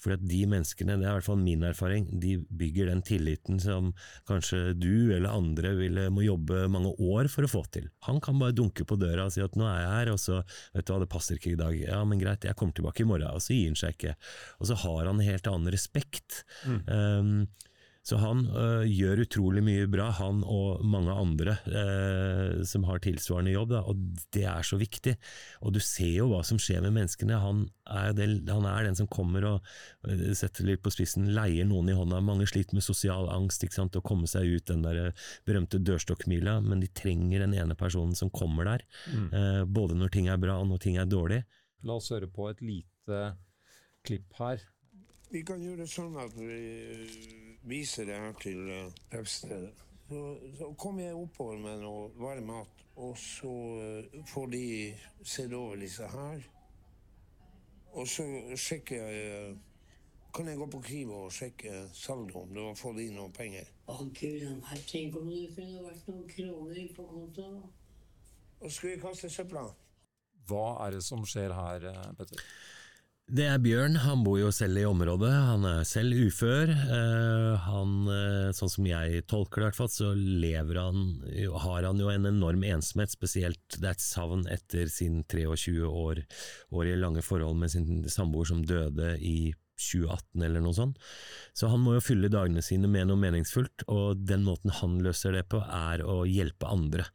For 0.00 0.14
at 0.14 0.24
de 0.24 0.40
menneskene, 0.48 0.96
det 0.96 1.06
er 1.06 1.12
i 1.12 1.18
hvert 1.18 1.28
fall 1.28 1.42
min 1.42 1.64
erfaring, 1.66 2.08
de 2.22 2.38
bygger 2.48 2.90
den 2.90 3.04
tilliten 3.06 3.60
som 3.60 3.92
kanskje 4.30 4.72
du 4.80 5.12
eller 5.12 5.34
andre 5.34 5.74
ville, 5.76 6.08
må 6.14 6.24
jobbe 6.24 6.64
mange 6.72 6.94
år 6.96 7.28
for 7.32 7.44
å 7.44 7.52
få 7.52 7.64
til. 7.74 7.90
Han 8.08 8.20
kan 8.24 8.40
bare 8.40 8.56
dunke 8.56 8.86
på 8.88 8.98
døra 9.00 9.28
og 9.28 9.36
si 9.36 9.44
at 9.44 9.58
nå 9.60 9.68
er 9.68 9.82
jeg 9.82 9.94
her, 9.98 10.14
og 10.14 10.22
så 10.22 10.40
vet 10.40 10.86
du 10.86 10.94
hva, 10.94 11.00
det 11.04 11.12
passer 11.12 11.36
ikke 11.40 11.54
i 11.54 11.60
dag. 11.60 11.76
Ja, 11.84 12.02
men 12.08 12.22
greit, 12.22 12.48
jeg 12.48 12.56
kommer 12.56 12.76
tilbake 12.76 13.04
i 13.04 13.08
morgen. 13.08 13.28
Og 13.34 13.44
så 13.44 13.56
gir 13.56 13.68
han 13.68 13.78
seg 13.78 13.96
ikke. 13.96 14.16
Og 14.60 14.70
så 14.70 14.78
har 14.86 15.10
han 15.10 15.20
helt 15.24 15.50
annen 15.50 15.72
respekt. 15.74 16.44
Mm. 16.64 16.80
Um, 16.88 17.34
så 18.10 18.18
han 18.18 18.42
øh, 18.48 18.84
gjør 18.90 19.22
utrolig 19.22 19.62
mye 19.62 19.86
bra, 19.90 20.08
han 20.18 20.40
og 20.42 20.82
mange 20.86 21.14
andre 21.14 21.54
øh, 21.70 22.62
som 22.66 22.84
har 22.88 23.02
tilsvarende 23.04 23.52
jobb, 23.54 23.70
da, 23.70 23.82
og 23.86 24.00
det 24.34 24.42
er 24.50 24.66
så 24.66 24.78
viktig. 24.80 25.14
Og 25.62 25.74
du 25.76 25.80
ser 25.84 26.16
jo 26.16 26.30
hva 26.32 26.40
som 26.46 26.58
skjer 26.58 26.82
med 26.82 26.96
menneskene. 26.96 27.38
Han 27.38 27.62
er, 27.86 28.14
den, 28.18 28.40
han 28.50 28.66
er 28.66 28.88
den 28.88 28.98
som 28.98 29.08
kommer 29.10 29.46
og 29.46 29.70
øh, 30.08 30.24
setter 30.38 30.66
litt 30.66 30.82
på 30.82 30.92
spissen, 30.94 31.30
leier 31.36 31.68
noen 31.68 31.92
i 31.92 31.96
hånda. 31.96 32.18
Mange 32.24 32.48
sliter 32.50 32.78
med 32.78 32.86
sosial 32.86 33.30
angst, 33.30 33.62
ikke 33.66 33.78
sant, 33.78 34.00
å 34.00 34.04
komme 34.04 34.30
seg 34.30 34.50
ut 34.50 34.66
den 34.72 34.82
der 34.86 35.12
berømte 35.46 35.78
dørstokkmila, 35.78 36.58
men 36.66 36.82
de 36.82 36.90
trenger 36.90 37.46
den 37.46 37.54
ene 37.54 37.78
personen 37.78 38.18
som 38.18 38.32
kommer 38.34 38.66
der. 38.72 38.86
Mm. 39.12 39.30
Eh, 39.30 39.62
både 39.70 39.98
når 39.98 40.16
ting 40.16 40.32
er 40.32 40.42
bra 40.42 40.58
og 40.58 40.66
når 40.72 40.82
ting 40.82 40.98
er 40.98 41.06
dårlig. 41.06 41.44
La 41.86 41.96
oss 42.00 42.10
høre 42.12 42.28
på 42.28 42.50
et 42.50 42.60
lite 42.64 43.22
klipp 44.06 44.34
her. 44.40 44.66
Vi 45.30 45.44
kan 45.46 45.62
gjøre 45.62 45.84
det 45.84 45.92
sånn 45.92 46.16
at 46.18 46.34
vi 46.34 47.49
viser 47.62 48.08
det 48.08 48.18
her 48.20 48.36
til 48.40 48.68
treffstedet. 49.12 49.72
Så, 50.10 50.38
så 50.58 50.74
kommer 50.78 51.02
jeg 51.04 51.14
oppover 51.14 51.58
med 51.62 51.82
noe 51.84 52.08
varm 52.18 52.48
mat, 52.50 52.80
og 52.98 53.12
så 53.18 53.50
uh, 53.78 54.22
får 54.26 54.48
de 54.50 54.62
sett 55.22 55.52
over 55.54 55.76
disse 55.78 56.08
her. 56.10 56.40
Og 57.94 58.08
så 58.08 58.26
sjekker 58.58 59.04
jeg 59.06 59.50
uh, 59.50 59.58
Kan 60.34 60.46
jeg 60.46 60.58
gå 60.58 60.66
på 60.70 60.80
Kivo 60.86 61.24
og 61.26 61.32
sjekke 61.34 61.88
saldoen? 61.94 62.52
Du 62.54 62.60
har 62.62 62.74
fått 62.78 63.00
inn 63.02 63.16
noen 63.18 63.32
penger. 63.34 63.66
Å 63.90 63.96
gud, 63.98 64.44
tenk 64.86 65.16
om 65.18 65.26
det 65.26 65.48
kunne 65.56 65.80
vært 65.82 66.04
noen 66.06 66.28
kroner 66.30 66.84
på 66.94 67.06
kontoen. 67.10 67.56
Og 68.60 68.70
skulle 68.70 68.92
vi 68.94 69.00
kaste 69.02 69.30
søpla. 69.30 69.64
Hva 70.46 70.66
er 70.84 70.94
det 70.94 71.02
som 71.02 71.26
skjer 71.26 71.54
her, 71.54 71.88
Petter? 72.18 72.44
Det 73.30 73.44
er 73.46 73.60
Bjørn, 73.62 73.94
han 74.02 74.24
bor 74.26 74.40
jo 74.40 74.48
selv 74.50 74.80
i 74.80 74.86
området, 74.88 75.30
han 75.30 75.62
er 75.68 75.84
selv 75.86 76.18
ufør. 76.18 76.72
Eh, 76.72 77.60
han, 77.62 77.92
eh, 78.10 78.48
sånn 78.56 78.72
som 78.72 78.88
jeg 78.88 79.22
tolker 79.30 79.62
det 79.62 79.68
hvert 79.68 79.78
fall, 79.78 79.90
så 79.92 80.08
lever 80.16 80.80
han, 80.80 81.04
har 81.62 81.86
han 81.86 82.02
jo 82.02 82.10
en 82.10 82.26
enorm 82.26 82.64
ensomhet, 82.66 83.14
spesielt 83.14 83.76
det 83.76 83.86
er 83.86 83.94
et 83.94 84.02
savn 84.02 84.42
etter 84.50 84.90
sin 84.90 85.22
23 85.30 85.86
år, 85.86 86.24
år 86.74 86.90
i 86.90 86.98
lange 86.98 87.22
forhold 87.22 87.60
med 87.60 87.70
sin 87.70 88.02
samboer 88.10 88.50
som 88.50 88.64
døde 88.66 89.14
i 89.22 89.52
2018 89.78 90.42
eller 90.48 90.66
noe 90.66 90.74
sånt. 90.76 90.98
Så 91.54 91.70
han 91.70 91.86
må 91.86 91.94
jo 91.96 92.04
fylle 92.04 92.32
dagene 92.32 92.66
sine 92.66 92.90
med 92.90 93.08
noe 93.08 93.20
meningsfullt, 93.20 93.86
og 93.86 94.26
den 94.26 94.42
måten 94.48 94.74
han 94.80 94.98
løser 95.06 95.38
det 95.38 95.46
på, 95.54 95.62
er 95.62 96.02
å 96.02 96.24
hjelpe 96.26 96.66
andre. 96.66 97.06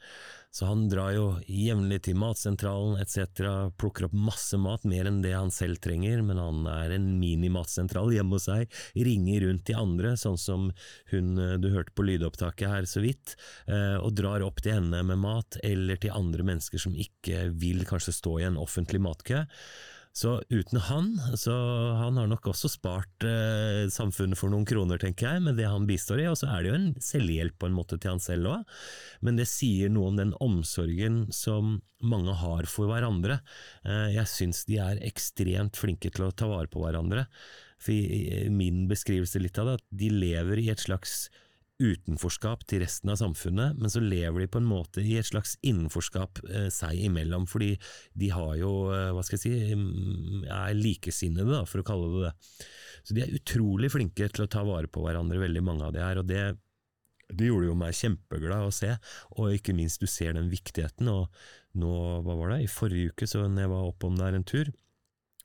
Så 0.56 0.70
han 0.70 0.86
drar 0.88 1.12
jo 1.12 1.24
jevnlig 1.52 1.98
til 2.06 2.16
matsentralen 2.16 2.96
etc., 3.04 3.42
plukker 3.76 4.06
opp 4.08 4.14
masse 4.16 4.56
mat, 4.62 4.86
mer 4.88 5.10
enn 5.10 5.18
det 5.20 5.34
han 5.36 5.52
selv 5.52 5.82
trenger, 5.84 6.22
men 6.24 6.40
han 6.40 6.62
er 6.72 6.94
en 6.96 7.10
minimatsentral 7.20 8.14
hjemme 8.16 8.38
hos 8.38 8.48
seg, 8.48 8.72
ringer 8.96 9.44
rundt 9.44 9.66
til 9.68 9.82
andre, 9.82 10.14
sånn 10.16 10.40
som 10.40 10.70
hun 11.12 11.34
eh, 11.44 11.58
du 11.60 11.68
hørte 11.74 11.92
på 11.92 12.06
lydopptaket 12.08 12.72
her 12.72 12.88
så 12.88 13.04
vidt, 13.04 13.36
eh, 13.68 13.98
og 14.00 14.16
drar 14.16 14.46
opp 14.48 14.64
til 14.64 14.78
henne 14.78 15.04
med 15.04 15.20
mat, 15.26 15.60
eller 15.60 16.00
til 16.00 16.16
andre 16.16 16.48
mennesker 16.48 16.80
som 16.86 16.96
ikke 16.96 17.50
vil 17.60 17.84
kanskje 17.90 18.16
stå 18.16 18.38
i 18.40 18.48
en 18.48 18.62
offentlig 18.62 19.04
matkø. 19.04 19.44
Så 20.16 20.38
uten 20.48 20.80
han, 20.80 21.10
så 21.36 21.54
han 22.00 22.16
har 22.16 22.30
nok 22.32 22.48
også 22.48 22.70
spart 22.72 23.26
eh, 23.28 23.84
samfunnet 23.92 24.40
for 24.40 24.48
noen 24.54 24.64
kroner, 24.68 25.00
tenker 25.02 25.28
jeg, 25.28 25.44
med 25.44 25.60
det 25.60 25.68
han 25.68 25.88
bistår 25.90 26.22
i, 26.24 26.28
og 26.32 26.38
så 26.40 26.48
er 26.54 26.64
det 26.64 26.70
jo 26.70 26.78
en 26.78 26.88
selvhjelp 27.04 27.58
på 27.60 27.68
en 27.68 27.76
måte 27.76 27.98
til 28.00 28.14
han 28.14 28.24
selv 28.24 28.54
òg, 28.54 28.78
men 29.28 29.36
det 29.36 29.50
sier 29.52 29.92
noe 29.92 30.14
om 30.14 30.22
den 30.22 30.32
omsorgen 30.40 31.26
som 31.36 31.82
mange 32.00 32.32
har 32.40 32.70
for 32.72 32.88
hverandre. 32.88 33.42
Eh, 33.84 34.16
jeg 34.16 34.32
syns 34.32 34.64
de 34.70 34.80
er 34.86 35.04
ekstremt 35.04 35.76
flinke 35.76 36.14
til 36.16 36.30
å 36.30 36.32
ta 36.32 36.48
vare 36.48 36.72
på 36.72 36.86
hverandre, 36.86 37.28
for 37.76 37.92
i 37.92 38.48
min 38.48 38.86
beskrivelse 38.88 39.44
litt 39.44 39.60
av 39.60 39.68
det, 39.68 39.80
at 39.82 40.00
de 40.00 40.14
lever 40.16 40.64
i 40.64 40.70
et 40.72 40.80
slags 40.80 41.26
utenforskap 41.82 42.64
til 42.70 42.82
resten 42.86 43.12
av 43.12 43.20
samfunnet, 43.20 43.76
men 43.80 43.92
så 43.92 44.00
lever 44.04 44.44
de 44.44 44.50
på 44.52 44.62
en 44.62 44.68
måte 44.70 45.04
i 45.04 45.18
et 45.20 45.28
slags 45.28 45.56
innenforskap 45.66 46.40
eh, 46.48 46.68
seg 46.74 47.02
imellom, 47.08 47.48
fordi 47.52 47.74
de 48.16 48.30
har 48.32 48.54
jo, 48.62 48.72
eh, 48.96 49.12
hva 49.16 49.24
skal 49.26 49.38
jeg 49.40 49.44
si, 49.44 49.76
mm, 49.76 50.46
er 50.48 50.78
likesinnede, 50.78 51.50
da, 51.52 51.64
for 51.68 51.84
å 51.84 51.88
kalle 51.88 52.12
det 52.14 52.30
det. 52.30 52.62
Så 53.06 53.18
de 53.18 53.26
er 53.26 53.36
utrolig 53.38 53.92
flinke 53.94 54.30
til 54.32 54.46
å 54.46 54.52
ta 54.52 54.64
vare 54.68 54.90
på 54.92 55.04
hverandre, 55.04 55.42
veldig 55.44 55.66
mange 55.66 55.90
av 55.90 55.94
de 55.96 56.04
her, 56.04 56.22
og 56.22 56.32
det, 56.32 56.46
det 57.28 57.52
gjorde 57.52 57.70
jo 57.70 57.78
meg 57.84 58.00
kjempeglad 58.00 58.70
å 58.70 58.74
se, 58.74 58.96
og 59.36 59.58
ikke 59.58 59.76
minst 59.76 60.00
du 60.00 60.08
ser 60.10 60.38
den 60.40 60.50
viktigheten, 60.54 61.12
og 61.12 61.28
nå, 61.76 61.92
hva 62.24 62.40
var 62.40 62.56
det, 62.56 62.64
i 62.64 62.72
forrige 62.72 63.12
uke 63.12 63.28
så 63.28 63.44
når 63.50 63.66
jeg 63.66 63.76
var 63.76 63.92
oppom 63.92 64.20
der 64.22 64.40
en 64.40 64.48
tur, 64.48 64.72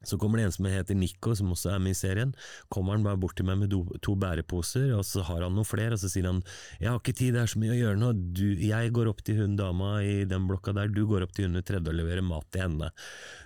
Så 0.02 0.16
kommer 0.16 0.40
det 0.40 0.46
en 0.48 0.54
som 0.54 0.64
heter 0.64 0.96
Nico, 0.96 1.34
som 1.36 1.50
også 1.52 1.74
er 1.74 1.80
med 1.82 1.92
i 1.92 1.98
serien. 1.98 2.30
Kommer 2.72 2.96
han 2.96 3.04
bare 3.04 3.20
bort 3.20 3.36
til 3.36 3.44
meg 3.44 3.58
med 3.60 3.74
to 4.00 4.14
bæreposer, 4.16 4.94
og 4.96 5.04
så 5.04 5.24
har 5.28 5.44
han 5.44 5.52
noen 5.52 5.68
flere, 5.68 5.92
og 5.92 6.00
så 6.00 6.08
sier 6.08 6.30
han 6.30 6.40
jeg 6.80 6.88
har 6.88 7.00
ikke 7.02 7.16
tid, 7.18 7.34
det 7.36 7.42
er 7.42 7.52
så 7.52 7.60
mye 7.60 7.74
å 7.74 7.80
gjøre 7.80 8.00
nå, 8.00 8.12
du, 8.32 8.46
jeg 8.64 8.94
går 8.96 9.10
opp 9.12 9.20
til 9.26 9.42
hun 9.42 9.58
dama 9.60 9.98
i 10.00 10.22
den 10.28 10.48
blokka 10.48 10.72
der, 10.76 10.88
du 10.88 11.02
går 11.10 11.26
opp 11.26 11.36
til 11.36 11.50
hun 11.50 11.60
tredje 11.60 11.92
og 11.92 11.98
leverer 11.98 12.24
mat 12.24 12.48
til 12.48 12.64
henne. 12.64 12.88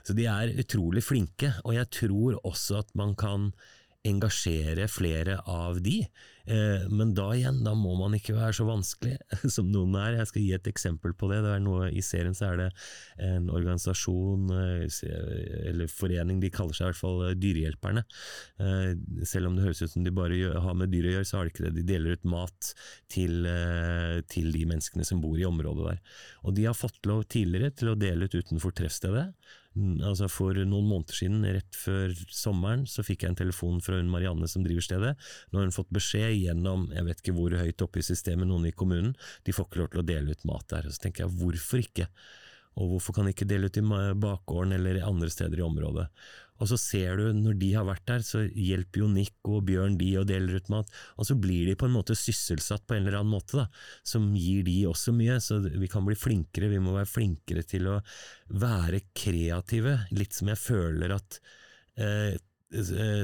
Så 0.06 0.14
de 0.14 0.28
er 0.30 0.54
utrolig 0.62 1.02
flinke, 1.02 1.56
og 1.64 1.74
jeg 1.74 1.90
tror 1.98 2.38
også 2.44 2.84
at 2.84 2.94
man 2.98 3.16
kan 3.18 3.50
engasjere 4.04 4.86
flere 4.92 5.38
av 5.48 5.80
de. 5.82 6.02
Eh, 6.44 6.82
men 6.92 7.14
da 7.16 7.30
igjen, 7.32 7.62
da 7.64 7.72
må 7.72 7.94
man 7.96 8.12
ikke 8.18 8.34
være 8.36 8.52
så 8.58 8.66
vanskelig 8.68 9.16
som 9.54 9.70
noen 9.72 9.96
er. 9.96 10.18
Jeg 10.18 10.30
skal 10.30 10.44
gi 10.44 10.50
et 10.58 10.68
eksempel 10.68 11.14
på 11.16 11.30
det. 11.32 11.40
det 11.46 11.54
noe, 11.64 11.88
I 11.88 12.04
serien 12.04 12.36
så 12.36 12.50
er 12.50 12.60
det 12.60 12.68
en 13.24 13.48
organisasjon, 13.48 14.52
eh, 14.52 14.84
eller 15.70 15.88
forening, 15.88 16.42
de 16.42 16.52
kaller 16.52 16.76
seg 16.76 16.90
i 16.90 16.92
hvert 16.92 17.00
fall 17.00 17.24
eh, 17.30 17.36
Dyrehjelperne. 17.40 18.04
Selv 19.24 19.48
om 19.48 19.56
det 19.56 19.64
høres 19.64 19.82
ut 19.82 19.94
som 19.94 20.04
de 20.04 20.12
bare 20.14 20.60
har 20.66 20.76
med 20.78 20.92
dyr 20.92 21.08
å 21.08 21.16
gjøre, 21.16 21.28
så 21.28 21.38
har 21.38 21.48
de 21.48 21.54
ikke 21.54 21.66
det. 21.66 21.74
De 21.78 21.88
deler 21.94 22.18
ut 22.18 22.28
mat 22.28 22.70
til, 23.12 23.48
til 24.30 24.52
de 24.54 24.64
menneskene 24.68 25.06
som 25.06 25.20
bor 25.24 25.40
i 25.40 25.48
området 25.48 25.88
der. 25.88 26.00
Og 26.44 26.56
de 26.56 26.68
har 26.68 26.76
fått 26.76 27.04
lov 27.08 27.24
tidligere 27.32 27.72
til 27.74 27.92
å 27.92 27.98
dele 27.98 28.28
ut 28.28 28.36
utenfor 28.36 28.74
treffstedet. 28.76 29.30
Altså 29.74 30.28
For 30.30 30.54
noen 30.54 30.86
måneder 30.86 31.16
siden, 31.18 31.42
rett 31.56 31.74
før 31.78 32.12
sommeren, 32.30 32.84
så 32.86 33.02
fikk 33.02 33.24
jeg 33.24 33.32
en 33.32 33.40
telefon 33.40 33.80
fra 33.82 33.98
hun 33.98 34.12
Marianne 34.12 34.46
som 34.50 34.62
driver 34.62 34.86
stedet. 34.86 35.12
Nå 35.50 35.58
har 35.58 35.66
hun 35.66 35.74
fått 35.74 35.90
beskjed 35.94 36.36
gjennom, 36.36 36.86
jeg 36.94 37.08
vet 37.08 37.22
ikke 37.22 37.34
hvor 37.34 37.56
høyt 37.58 37.82
oppe 37.82 37.98
i 37.98 38.06
systemet, 38.06 38.46
noen 38.46 38.68
i 38.70 38.74
kommunen, 38.76 39.16
de 39.42 39.54
får 39.56 39.66
ikke 39.66 39.82
lov 39.82 39.90
til 39.90 40.04
å 40.04 40.08
dele 40.12 40.36
ut 40.36 40.46
mat 40.46 40.68
der. 40.70 40.86
Så 40.94 41.02
tenker 41.02 41.26
jeg, 41.26 41.34
hvorfor 41.40 41.82
ikke? 41.82 42.08
Og 42.74 42.90
hvorfor 42.90 43.14
kan 43.14 43.26
de 43.26 43.34
ikke 43.34 43.46
dele 43.46 43.70
ut 43.70 43.78
i 43.78 43.84
bakgården 44.18 44.74
eller 44.78 45.02
andre 45.06 45.30
steder 45.30 45.60
i 45.60 45.66
området? 45.66 46.08
Og 46.62 46.70
så 46.70 46.78
ser 46.78 47.18
du, 47.18 47.24
når 47.34 47.58
de 47.58 47.70
har 47.74 47.88
vært 47.88 48.04
der, 48.10 48.22
så 48.26 48.44
hjelper 48.46 49.02
jo 49.02 49.08
Nick 49.10 49.50
og 49.50 49.64
Bjørn 49.66 49.98
de 49.98 50.12
og 50.20 50.28
deler 50.30 50.60
ut 50.60 50.70
mat, 50.72 50.92
og 51.18 51.28
så 51.28 51.36
blir 51.38 51.66
de 51.66 51.74
på 51.78 51.88
en 51.88 51.96
måte 51.96 52.16
sysselsatt 52.18 52.86
på 52.86 52.94
en 52.96 53.04
eller 53.04 53.18
annen 53.20 53.34
måte, 53.34 53.64
da, 53.64 53.66
som 54.06 54.30
gir 54.38 54.62
de 54.68 54.78
også 54.90 55.16
mye, 55.16 55.40
så 55.42 55.58
vi 55.64 55.90
kan 55.90 56.06
bli 56.06 56.16
flinkere, 56.18 56.70
vi 56.70 56.80
må 56.84 56.94
være 56.94 57.10
flinkere 57.10 57.66
til 57.66 57.90
å 57.90 57.98
være 58.54 59.02
kreative, 59.16 59.98
litt 60.14 60.36
som 60.36 60.52
jeg 60.52 60.62
føler 60.62 61.18
at 61.18 61.42
Eh, 61.94 62.34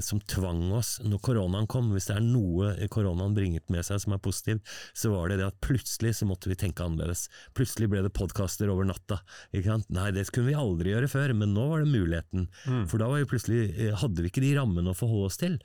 som 0.05 0.21
tvang 0.31 0.69
oss 0.77 0.99
når 1.05 1.23
koronaen 1.25 1.69
kom. 1.71 1.91
Hvis 1.95 2.11
det 2.11 2.17
er 2.19 2.25
noe 2.25 2.73
koronaen 2.93 3.35
bringet 3.37 3.67
med 3.73 3.87
seg 3.87 4.01
som 4.03 4.15
er 4.15 4.23
positivt, 4.23 4.67
så 4.97 5.13
var 5.15 5.31
det 5.31 5.41
det 5.41 5.49
at 5.49 5.61
plutselig 5.65 6.17
så 6.19 6.29
måtte 6.29 6.51
vi 6.51 6.59
tenke 6.59 6.85
annerledes. 6.85 7.27
Plutselig 7.57 7.91
ble 7.93 8.03
det 8.05 8.13
podkaster 8.17 8.71
over 8.73 8.87
natta. 8.89 9.21
Nei, 9.53 10.11
det 10.15 10.27
kunne 10.31 10.51
vi 10.51 10.59
aldri 10.59 10.95
gjøre 10.95 11.11
før, 11.11 11.35
men 11.37 11.55
nå 11.57 11.67
var 11.71 11.85
det 11.85 11.93
muligheten. 11.93 12.49
Mm. 12.67 12.85
For 12.91 13.01
da 13.01 13.09
var 13.11 13.23
vi 13.23 13.31
plutselig, 13.31 13.63
eh, 13.77 13.97
hadde 13.97 14.23
vi 14.23 14.31
ikke 14.33 14.45
de 14.45 14.55
rammene 14.59 14.93
å 14.93 14.99
forholde 14.99 15.31
oss 15.31 15.41
til. 15.41 15.59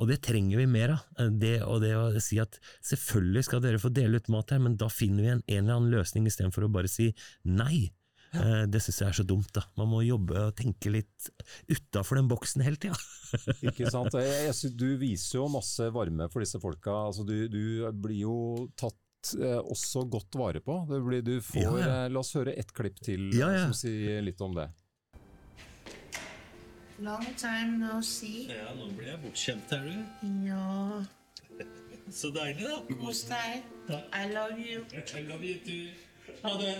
Og 0.00 0.08
det 0.10 0.22
trenger 0.26 0.62
vi 0.62 0.68
mer 0.70 0.96
av. 0.96 1.06
Eh, 1.18 1.32
det, 1.42 1.54
og 1.62 1.82
det 1.84 1.94
å 1.98 2.06
si 2.22 2.40
at 2.42 2.58
selvfølgelig 2.88 3.46
skal 3.48 3.64
dere 3.64 3.82
få 3.82 3.92
dele 3.94 4.20
ut 4.20 4.30
mat 4.32 4.54
her, 4.54 4.62
men 4.62 4.78
da 4.80 4.90
finner 4.92 5.22
vi 5.22 5.34
en, 5.34 5.44
en 5.46 5.64
eller 5.64 5.80
annen 5.80 5.96
løsning 5.96 6.28
istedenfor 6.28 6.68
å 6.68 6.72
bare 6.72 6.90
si 6.90 7.12
nei. 7.44 7.90
Ja. 8.32 8.64
Det 8.70 8.80
syns 8.80 9.00
jeg 9.02 9.08
er 9.10 9.18
så 9.20 9.26
dumt. 9.28 9.50
da. 9.52 9.64
Man 9.76 9.90
må 9.90 10.02
jobbe 10.06 10.48
og 10.48 10.56
tenke 10.56 10.92
litt 10.92 11.30
utafor 11.68 12.20
den 12.20 12.30
boksen 12.30 12.64
hele 12.64 12.80
tida. 12.80 12.96
Ikke 13.68 13.90
sant. 13.92 14.14
Jeg, 14.16 14.54
synes 14.56 14.76
du 14.78 14.88
viser 15.00 15.38
jo 15.40 15.48
masse 15.52 15.88
varme 15.94 16.28
for 16.32 16.44
disse 16.44 16.60
folka. 16.62 16.94
Altså, 17.08 17.26
du, 17.28 17.48
du 17.52 17.88
blir 17.92 18.22
jo 18.24 18.36
tatt 18.78 19.34
eh, 19.38 19.58
også 19.60 20.06
godt 20.12 20.38
vare 20.40 20.62
på. 20.64 20.78
Blir, 20.92 21.24
du 21.26 21.36
får, 21.44 21.60
ja, 21.62 21.74
ja. 21.80 21.90
Eh, 22.04 22.12
la 22.12 22.22
oss 22.22 22.34
høre 22.38 22.56
ett 22.58 22.72
klipp 22.76 23.00
til 23.04 23.28
ja, 23.36 23.52
som 23.66 23.76
sier 23.76 24.24
litt 24.24 24.40
om 24.44 24.56
det. 24.56 24.70
Long 27.02 27.24
time 27.36 27.80
no 27.80 28.00
see. 28.06 28.46
Ja, 28.46 28.70
nå 28.78 28.92
blir 28.94 29.08
jeg 29.10 29.22
bortskjemt 29.24 29.72
er 29.74 29.88
du. 29.88 30.26
Ja. 30.46 31.02
Så 32.18 32.30
deilig, 32.34 32.68
da. 32.68 32.98
Kos 33.00 33.24
deg. 33.30 33.64
I 34.14 34.28
love 34.30 34.58
you. 34.60 34.84
I 34.92 35.24
love 35.26 35.42
you 35.42 35.58
too. 35.66 35.90
Ha 36.44 36.54
det. 36.60 36.76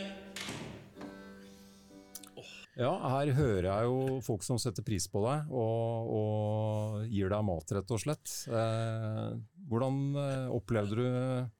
Ja, 2.80 2.92
her 3.18 3.32
hører 3.36 3.66
jeg 3.68 3.88
jo 3.90 4.20
folk 4.24 4.44
som 4.46 4.60
setter 4.60 4.84
pris 4.86 5.04
på 5.12 5.20
deg 5.26 5.50
og, 5.52 6.12
og 6.16 7.10
gir 7.12 7.32
deg 7.32 7.44
mat, 7.44 7.74
rett 7.76 7.92
og 7.92 8.00
slett. 8.00 8.36
Eh, 8.48 9.26
hvordan 9.68 9.98
eh, 10.16 10.46
opplevde 10.56 10.96
du 10.96 11.50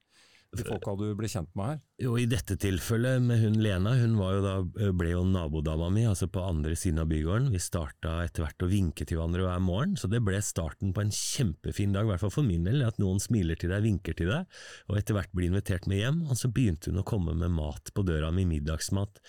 de 0.53 0.65
folka 0.67 0.93
du 1.01 1.07
ble 1.17 1.29
kjent 1.33 1.49
med 1.57 1.71
her? 1.71 1.79
Jo, 2.03 2.15
I 2.21 2.27
dette 2.29 2.59
tilfellet 2.61 3.23
med 3.25 3.41
hun 3.41 3.55
Lena, 3.65 3.95
hun 3.97 4.19
da, 4.45 4.55
ble 4.93 5.15
jo 5.15 5.23
nabodama 5.25 5.89
mi, 5.93 6.05
altså 6.09 6.29
på 6.33 6.43
andre 6.45 6.77
siden 6.77 7.01
av 7.01 7.09
bygården. 7.13 7.49
Vi 7.55 7.61
starta 7.63 8.19
etter 8.25 8.45
hvert 8.45 8.65
å 8.65 8.69
vinke 8.69 9.07
til 9.09 9.21
hverandre 9.21 9.47
hver 9.47 9.63
morgen, 9.65 9.97
så 10.01 10.11
det 10.13 10.21
ble 10.25 10.41
starten 10.45 10.93
på 10.97 11.05
en 11.05 11.15
kjempefin 11.17 11.97
dag, 11.97 12.05
i 12.05 12.13
hvert 12.13 12.25
fall 12.25 12.35
for 12.35 12.49
min 12.49 12.69
del, 12.69 12.85
at 12.85 13.01
noen 13.01 13.21
smiler 13.23 13.61
til 13.61 13.73
deg, 13.73 13.85
vinker 13.87 14.17
til 14.19 14.33
deg, 14.33 14.61
og 14.89 15.01
etter 15.01 15.17
hvert 15.17 15.33
blir 15.33 15.53
invitert 15.53 15.89
med 15.89 16.03
hjem. 16.03 16.23
Og 16.29 16.41
så 16.41 16.53
begynte 16.53 16.93
hun 16.93 17.01
å 17.01 17.09
komme 17.09 17.37
med 17.37 17.53
mat 17.57 17.93
på 17.97 18.05
døra 18.09 18.33
mi, 18.35 18.45
middagsmat. 18.49 19.25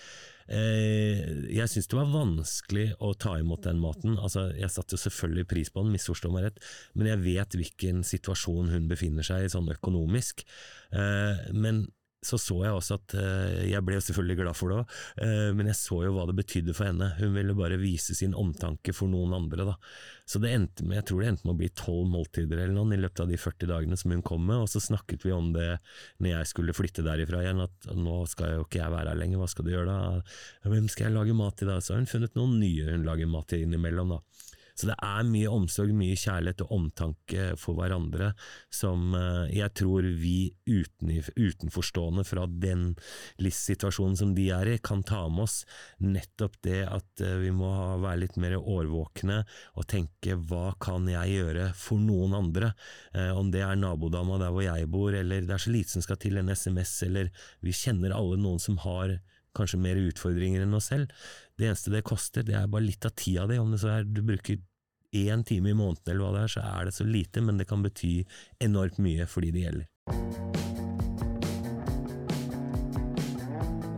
Eh, 0.48 1.20
jeg 1.54 1.70
syns 1.72 1.88
det 1.88 1.96
var 1.96 2.12
vanskelig 2.12 2.86
å 3.00 3.14
ta 3.16 3.36
imot 3.40 3.64
den 3.64 3.80
maten. 3.82 4.18
Altså, 4.18 4.48
jeg 4.58 4.72
satte 4.72 4.98
jo 4.98 5.04
selvfølgelig 5.06 5.48
pris 5.50 5.72
på 5.72 5.84
den, 5.84 5.94
misforstå 5.96 6.32
meg 6.34 6.48
rett, 6.48 6.62
men 6.94 7.10
jeg 7.12 7.24
vet 7.24 7.58
hvilken 7.60 8.04
situasjon 8.06 8.72
hun 8.74 8.88
befinner 8.90 9.26
seg 9.26 9.46
i 9.46 9.52
sånn 9.52 9.72
økonomisk. 9.72 10.44
Eh, 10.92 11.46
men 11.56 11.86
så 12.26 12.38
så 12.40 12.58
jeg 12.64 12.74
også 12.74 12.98
at 12.98 13.14
eh, 13.20 13.64
Jeg 13.70 13.84
ble 13.86 14.00
selvfølgelig 14.00 14.38
glad 14.40 14.58
for 14.58 14.72
det 14.72 14.80
òg, 14.82 14.98
men 15.56 15.70
jeg 15.70 15.78
så 15.78 16.00
jo 16.06 16.14
hva 16.16 16.26
det 16.28 16.36
betydde 16.38 16.74
for 16.76 16.88
henne. 16.88 17.10
Hun 17.18 17.34
ville 17.36 17.56
bare 17.56 17.78
vise 17.80 18.16
sin 18.16 18.34
omtanke 18.38 18.94
for 18.96 19.10
noen 19.10 19.34
andre. 19.36 19.66
da. 19.68 19.76
Så 20.26 20.40
det 20.40 20.54
endte 20.56 20.86
med, 20.86 20.96
jeg 21.02 21.06
tror 21.10 21.20
det 21.20 21.28
endte 21.32 21.44
med 21.44 21.52
å 21.52 21.58
bli 21.60 21.68
tolv 21.76 22.08
måltider 22.08 22.56
eller 22.56 22.72
noen 22.76 22.94
i 22.96 23.00
løpet 23.00 23.24
av 23.24 23.28
de 23.28 23.36
40 23.40 23.68
dagene 23.68 23.98
som 24.00 24.14
hun 24.14 24.24
kom 24.24 24.46
med, 24.48 24.62
og 24.64 24.70
så 24.72 24.80
snakket 24.80 25.26
vi 25.26 25.34
om 25.36 25.50
det 25.52 25.68
når 26.24 26.30
jeg 26.30 26.50
skulle 26.52 26.76
flytte 26.76 27.04
derifra 27.04 27.42
igjen, 27.44 27.60
at 27.64 27.90
nå 27.92 28.22
skal 28.32 28.56
jo 28.56 28.64
ikke 28.64 28.80
jeg 28.80 28.94
være 28.94 29.12
her 29.12 29.20
lenger, 29.20 29.42
hva 29.42 29.50
skal 29.52 29.68
du 29.68 29.74
gjøre 29.74 29.90
da? 29.90 30.24
Hvem 30.64 30.88
skal 30.92 31.08
jeg 31.10 31.16
lage 31.18 31.36
mat 31.36 31.60
til 31.60 31.68
da? 31.68 31.76
Så 31.84 31.92
har 31.94 32.00
hun 32.00 32.08
funnet 32.08 32.38
noen 32.38 32.56
nye 32.62 32.88
hun 32.88 33.04
lager 33.04 33.28
mat 33.30 33.50
til 33.52 33.66
innimellom, 33.66 34.16
da. 34.16 34.22
Så 34.74 34.88
det 34.90 34.96
er 34.98 35.26
mye 35.28 35.50
omsorg, 35.54 35.92
mye 35.94 36.16
kjærlighet 36.18 36.64
og 36.64 36.72
omtanke 36.74 37.52
for 37.60 37.78
hverandre 37.78 38.32
som 38.74 39.14
eh, 39.14 39.52
jeg 39.54 39.70
tror 39.78 40.06
vi 40.18 40.50
uten, 40.66 41.12
utenforstående 41.38 42.24
fra 42.26 42.46
den 42.48 42.88
livssituasjonen 43.42 44.18
som 44.18 44.32
de 44.34 44.48
er 44.56 44.72
i, 44.72 44.78
kan 44.82 45.04
ta 45.06 45.22
med 45.30 45.46
oss. 45.46 45.60
Nettopp 46.02 46.58
det 46.66 46.82
at 46.90 47.22
eh, 47.22 47.36
vi 47.44 47.52
må 47.54 47.70
være 48.02 48.24
litt 48.24 48.38
mer 48.42 48.56
årvåkne 48.58 49.42
og 49.78 49.86
tenke 49.90 50.38
hva 50.50 50.72
kan 50.82 51.06
jeg 51.10 51.38
gjøre 51.38 51.70
for 51.78 52.02
noen 52.02 52.34
andre? 52.40 52.72
Eh, 53.14 53.30
om 53.30 53.54
det 53.54 53.62
er 53.62 53.78
nabodama 53.78 54.40
der 54.42 54.54
hvor 54.54 54.66
jeg 54.66 54.90
bor, 54.90 55.14
eller 55.14 55.46
det 55.46 55.54
er 55.54 55.64
så 55.68 55.74
lite 55.74 55.94
som 55.94 56.04
skal 56.04 56.18
til 56.18 56.40
en 56.40 56.50
SMS, 56.50 56.96
eller 57.06 57.30
vi 57.62 57.76
kjenner 57.76 58.16
alle 58.16 58.42
noen 58.42 58.58
som 58.62 58.82
har 58.82 59.20
kanskje 59.56 59.80
mer 59.80 60.00
utfordringer 60.00 60.64
enn 60.64 60.76
oss 60.76 60.90
selv. 60.92 61.12
Det 61.58 61.68
eneste 61.68 61.92
det 61.94 62.04
koster, 62.06 62.46
det 62.46 62.56
er 62.58 62.70
bare 62.70 62.86
litt 62.88 63.06
av 63.06 63.14
tida 63.18 63.46
di. 63.50 63.58
Om 63.60 63.74
det 63.74 63.82
så 63.82 63.92
er 63.96 64.08
du 64.08 64.22
bruker 64.26 64.60
én 65.14 65.44
time 65.46 65.70
i 65.70 65.78
måneden 65.78 66.10
eller 66.10 66.24
hva 66.24 66.32
det 66.34 66.44
er, 66.44 66.54
så 66.56 66.64
er 66.66 66.88
det 66.88 66.94
så 66.96 67.06
lite, 67.06 67.42
men 67.44 67.58
det 67.60 67.68
kan 67.70 67.84
bety 67.84 68.14
enormt 68.64 68.98
mye 69.02 69.28
for 69.30 69.46
de 69.46 69.52
det 69.54 69.66
gjelder. 69.66 69.90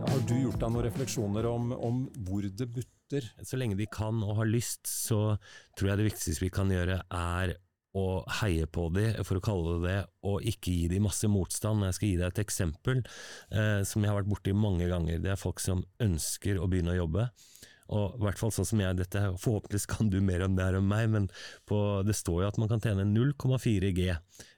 Har 0.07 0.21
du 0.29 0.35
gjort 0.37 0.59
deg 0.61 0.73
noen 0.73 0.85
refleksjoner 0.85 1.49
om, 1.49 1.71
om 1.73 2.03
hvor 2.27 2.45
det 2.45 2.69
butter? 2.69 3.31
Så 3.41 3.57
lenge 3.59 3.79
de 3.79 3.87
kan 3.89 4.21
og 4.23 4.37
har 4.41 4.49
lyst, 4.49 4.85
så 4.85 5.37
tror 5.77 5.91
jeg 5.91 6.01
det 6.01 6.09
viktigste 6.11 6.45
vi 6.45 6.53
kan 6.53 6.73
gjøre 6.73 7.01
er 7.07 7.57
å 7.97 8.07
heie 8.41 8.67
på 8.69 8.87
de, 8.95 9.09
for 9.27 9.39
å 9.39 9.43
kalle 9.43 9.75
det 9.77 9.87
det, 9.87 9.99
og 10.29 10.45
ikke 10.45 10.73
gi 10.73 10.87
de 10.91 11.01
masse 11.03 11.27
motstand. 11.31 11.85
Jeg 11.87 11.97
skal 11.97 12.09
gi 12.11 12.17
deg 12.19 12.27
et 12.31 12.43
eksempel 12.43 13.01
eh, 13.01 13.81
som 13.87 14.03
jeg 14.03 14.11
har 14.11 14.19
vært 14.21 14.31
borti 14.31 14.53
mange 14.55 14.89
ganger. 14.91 15.21
Det 15.23 15.33
er 15.33 15.39
folk 15.41 15.63
som 15.63 15.85
ønsker 16.03 16.59
å 16.61 16.69
begynne 16.69 16.95
å 16.95 17.01
jobbe. 17.01 17.29
Og 17.95 18.17
i 18.17 18.23
hvert 18.25 18.39
fall 18.39 18.51
sånn 18.51 18.67
som 18.67 18.81
jeg, 18.83 18.97
dette 18.99 19.21
Forhåpentligvis 19.39 19.87
kan 19.87 20.09
du 20.11 20.19
mer 20.23 20.43
om 20.43 20.57
det 20.57 20.65
her 20.65 20.79
om 20.79 20.89
meg, 20.91 21.07
men 21.13 21.29
på, 21.69 21.79
det 22.03 22.17
står 22.19 22.43
jo 22.43 22.49
at 22.49 22.59
man 22.59 22.71
kan 22.71 22.83
tjene 22.83 23.07
0,4 23.07 23.93
G 23.95 24.09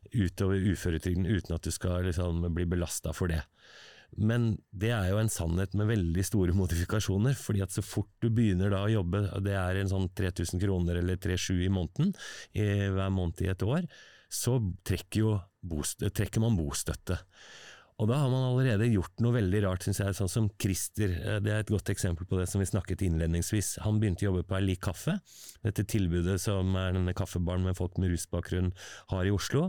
utover 0.09 0.63
uføretrygden 0.71 1.27
uten 1.29 1.53
at 1.53 1.65
du 1.65 1.69
skal 1.73 2.07
liksom 2.07 2.41
bli 2.55 2.65
belasta 2.69 3.13
for 3.13 3.29
det. 3.29 3.43
Men 4.17 4.51
det 4.71 4.91
er 4.95 5.11
jo 5.11 5.19
en 5.21 5.31
sannhet 5.31 5.75
med 5.77 5.89
veldig 5.91 6.25
store 6.25 6.55
modifikasjoner, 6.57 7.37
fordi 7.37 7.63
at 7.65 7.75
så 7.75 7.83
fort 7.85 8.11
du 8.23 8.29
begynner 8.33 8.73
da 8.73 8.83
å 8.85 8.91
jobbe, 8.91 9.23
det 9.45 9.55
er 9.59 9.79
en 9.79 9.91
sånn 9.91 10.09
3000 10.17 10.61
kroner 10.63 11.01
eller 11.01 11.19
37 11.21 11.65
i 11.67 11.71
måneden 11.73 12.13
i, 12.57 12.65
hver 12.95 13.13
måned 13.13 13.45
i 13.45 13.51
et 13.53 13.65
år, 13.65 13.85
så 14.29 14.59
trekker, 14.85 15.23
jo, 15.23 15.39
trekker 16.09 16.43
man 16.43 16.57
bostøtte. 16.57 17.17
Og 17.99 18.07
da 18.07 18.15
har 18.21 18.29
man 18.31 18.45
allerede 18.47 18.87
gjort 18.87 19.19
noe 19.19 19.35
veldig 19.35 19.59
rart, 19.65 19.83
syns 19.83 19.99
jeg, 19.99 20.15
sånn 20.15 20.31
som 20.31 20.45
Christer. 20.61 21.11
Eh, 21.19 21.39
det 21.43 21.51
er 21.51 21.65
et 21.65 21.73
godt 21.73 21.91
eksempel 21.91 22.29
på 22.29 22.39
det 22.39 22.45
som 22.47 22.63
vi 22.63 22.69
snakket 22.69 23.03
innledningsvis. 23.03 23.73
Han 23.83 23.99
begynte 23.99 24.23
å 24.23 24.29
jobbe 24.29 24.45
på 24.47 24.55
Erlik 24.55 24.79
kaffe, 24.87 25.17
dette 25.65 25.83
tilbudet 25.83 26.37
som 26.39 26.77
er 26.79 26.95
denne 26.95 27.15
kaffebaren 27.17 27.65
med 27.67 27.75
folk 27.79 27.99
med 27.99 28.13
rusbakgrunn 28.13 28.71
har 29.11 29.27
i 29.27 29.35
Oslo. 29.35 29.67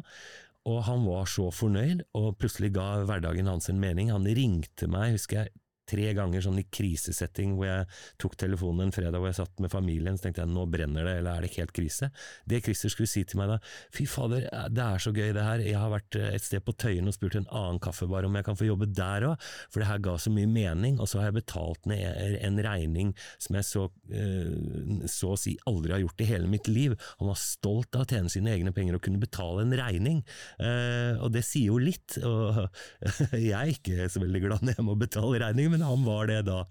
Og 0.69 0.83
han 0.85 1.07
var 1.09 1.29
så 1.31 1.49
fornøyd, 1.55 2.05
og 2.19 2.37
plutselig 2.41 2.75
ga 2.77 3.05
hverdagen 3.09 3.49
hans 3.49 3.71
en 3.73 3.81
mening. 3.81 4.11
Han 4.13 4.29
ringte 4.29 4.89
meg, 4.91 5.17
husker 5.17 5.45
jeg, 5.45 5.55
tre 5.91 6.11
ganger 6.17 6.45
sånn 6.45 6.61
i 6.63 6.67
krisesetting 6.71 7.57
hvor 7.59 7.69
jeg 7.69 7.89
tok 8.23 8.37
telefonen 8.41 8.87
en 8.87 8.95
fredag 8.95 9.19
hvor 9.21 9.31
jeg 9.31 9.41
satt 9.41 9.63
med 9.63 9.73
familien, 9.73 10.19
så 10.19 10.29
tenkte 10.29 10.45
jeg 10.45 10.53
nå 10.53 10.67
brenner 10.71 11.07
det, 11.07 11.17
eller 11.21 11.33
er 11.33 11.45
det 11.45 11.51
ikke 11.51 11.65
helt 11.65 11.77
krise? 11.77 12.11
Det 12.49 12.63
Christer 12.65 12.93
skulle 12.93 13.11
si 13.11 13.25
til 13.29 13.41
meg 13.41 13.53
da, 13.55 13.59
fy 13.95 14.07
fader, 14.11 14.47
det 14.71 14.87
er 14.87 15.03
så 15.03 15.15
gøy 15.15 15.35
det 15.37 15.47
her, 15.47 15.65
jeg 15.65 15.79
har 15.81 15.93
vært 15.93 16.19
et 16.21 16.47
sted 16.47 16.65
på 16.65 16.77
Tøyen 16.81 17.11
og 17.11 17.17
spurt 17.17 17.39
en 17.39 17.49
annen 17.49 17.81
kaffebar 17.83 18.27
om 18.29 18.39
jeg 18.39 18.47
kan 18.47 18.59
få 18.59 18.69
jobbe 18.69 18.91
der 18.95 19.29
òg, 19.33 19.49
for 19.71 19.83
det 19.83 19.91
her 19.91 20.03
ga 20.05 20.17
så 20.21 20.33
mye 20.35 20.51
mening, 20.51 21.01
og 21.01 21.11
så 21.11 21.21
har 21.21 21.31
jeg 21.31 21.41
betalt 21.41 21.89
ned 21.91 22.39
en 22.41 22.61
regning 22.65 23.13
som 23.41 23.59
jeg 23.59 23.69
så, 23.69 23.87
eh, 24.13 25.07
så 25.11 25.35
å 25.35 25.39
si 25.41 25.57
aldri 25.71 25.95
har 25.95 26.03
gjort 26.05 26.25
i 26.25 26.29
hele 26.29 26.51
mitt 26.51 26.69
liv. 26.71 26.97
Han 27.21 27.31
var 27.31 27.41
stolt 27.41 27.97
av 27.97 28.05
å 28.05 28.11
tjene 28.11 28.33
sine 28.33 28.53
egne 28.55 28.75
penger 28.77 28.97
og 28.97 29.05
kunne 29.05 29.23
betale 29.23 29.65
en 29.65 29.77
regning, 29.77 30.23
eh, 30.59 31.19
og 31.21 31.33
det 31.35 31.45
sier 31.47 31.71
jo 31.71 31.81
litt. 31.81 32.19
og 32.25 32.67
Jeg 33.33 33.55
er 33.57 33.73
ikke 33.73 34.09
så 34.13 34.23
veldig 34.23 34.43
glad 34.45 34.67
når 34.67 34.79
jeg 34.79 34.87
må 34.87 34.97
betale 34.99 35.43
regninger, 35.43 35.75
men 35.77 35.80
han 35.83 36.05
var 36.05 36.27
det 36.27 36.43
da. 36.43 36.67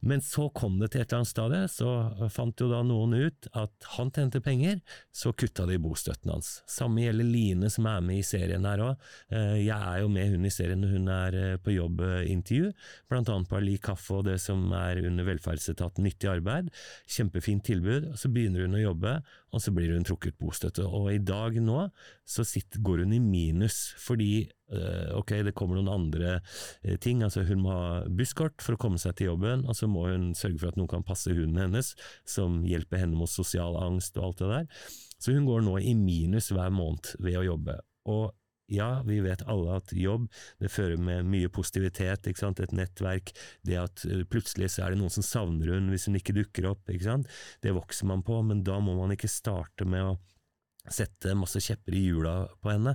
Men 0.00 0.22
så 0.24 0.48
kom 0.56 0.78
det 0.80 0.92
til 0.92 1.02
et 1.02 1.10
eller 1.10 1.20
annet 1.20 1.30
stadie, 1.30 1.66
så 1.68 2.28
fant 2.32 2.60
jo 2.60 2.70
da 2.70 2.80
noen 2.86 3.14
ut 3.18 3.48
at 3.58 3.88
han 3.98 4.12
tjente 4.14 4.40
penger, 4.44 4.78
så 5.12 5.32
kutta 5.36 5.66
de 5.68 5.76
bostøtten 5.82 6.32
hans. 6.32 6.60
Samme 6.70 7.04
gjelder 7.04 7.28
Line 7.28 7.70
som 7.72 7.88
er 7.90 8.04
med 8.04 8.22
i 8.22 8.26
serien 8.26 8.64
her 8.68 8.84
òg. 8.84 9.10
Jeg 9.60 9.76
er 9.76 10.00
jo 10.00 10.12
med 10.12 10.32
hun 10.32 10.48
i 10.48 10.52
serien 10.54 10.80
når 10.80 10.94
hun 10.94 11.10
er 11.12 11.36
eh, 11.40 11.58
på 11.60 11.74
jobbintervju, 11.74 12.70
blant 13.10 13.32
annet 13.32 13.50
på 13.50 13.58
Ali 13.58 13.76
Kaffe 13.82 14.20
og 14.20 14.26
det 14.28 14.38
som 14.42 14.70
er 14.76 15.02
under 15.04 15.28
velferdsetaten 15.28 16.06
Nyttig 16.06 16.30
arbeid. 16.32 16.70
Kjempefint 17.10 17.66
tilbud. 17.68 18.10
Så 18.16 18.30
begynner 18.32 18.64
hun 18.64 18.78
å 18.78 18.84
jobbe, 18.84 19.18
og 19.52 19.62
så 19.62 19.74
blir 19.74 19.92
hun 19.92 20.06
trukket 20.06 20.38
bostøtte. 20.40 20.86
Og 20.86 21.10
i 21.12 21.20
dag 21.20 21.58
nå 21.60 21.90
så 22.30 22.46
sitter, 22.46 22.80
går 22.86 23.04
hun 23.04 23.14
i 23.16 23.20
minus, 23.22 23.90
fordi 24.00 24.46
øh, 24.72 25.12
ok, 25.18 25.34
det 25.48 25.54
kommer 25.58 25.76
noen 25.76 25.90
andre 25.92 26.38
ting. 27.02 27.24
altså 27.26 27.44
Hun 27.48 27.64
må 27.64 27.74
ha 27.74 27.90
busskort 28.06 28.62
for 28.62 28.76
å 28.76 28.80
komme 28.80 29.00
seg 29.02 29.18
til 29.18 29.32
jobben, 29.32 29.66
og 29.66 29.76
så 29.76 29.89
må 29.92 30.06
hun 30.08 30.30
sørge 30.38 30.60
for 30.62 30.72
at 30.72 30.80
noen 30.80 30.90
kan 30.90 31.06
passe 31.06 31.32
hunden 31.34 31.60
hennes, 31.60 31.94
som 32.28 32.62
hjelper 32.66 33.02
henne 33.04 33.18
mot 33.18 33.30
sosial 33.30 33.78
angst 33.80 34.18
og 34.18 34.30
alt 34.30 34.42
det 34.42 34.50
der. 34.54 34.90
Så 35.20 35.36
hun 35.36 35.48
går 35.48 35.64
nå 35.66 35.78
i 35.84 35.94
minus 35.98 36.50
hver 36.54 36.72
måned 36.72 37.14
ved 37.20 37.40
å 37.40 37.46
jobbe. 37.50 37.76
Og 38.10 38.30
ja, 38.70 39.02
vi 39.06 39.18
vet 39.24 39.42
alle 39.50 39.80
at 39.80 39.92
jobb 39.96 40.28
det 40.62 40.70
fører 40.70 41.00
med 41.02 41.26
mye 41.28 41.50
positivitet, 41.52 42.28
ikke 42.30 42.44
sant? 42.44 42.62
et 42.62 42.74
nettverk, 42.76 43.32
det 43.66 43.78
at 43.82 44.04
plutselig 44.30 44.70
så 44.74 44.86
er 44.86 44.94
det 44.94 45.00
noen 45.00 45.12
som 45.12 45.26
savner 45.26 45.74
hun 45.74 45.90
hvis 45.90 46.06
hun 46.06 46.18
ikke 46.20 46.36
dukker 46.38 46.70
opp, 46.70 46.84
ikke 46.86 47.08
sant? 47.08 47.30
det 47.64 47.74
vokser 47.74 48.08
man 48.10 48.22
på, 48.26 48.38
men 48.46 48.62
da 48.66 48.78
må 48.82 48.94
man 48.98 49.16
ikke 49.16 49.30
starte 49.30 49.88
med 49.88 50.06
å 50.06 50.18
sette 50.88 51.34
masse 51.36 51.60
kjepper 51.60 51.94
i 51.96 52.02
hjula 52.06 52.34
på 52.62 52.70
henne. 52.72 52.94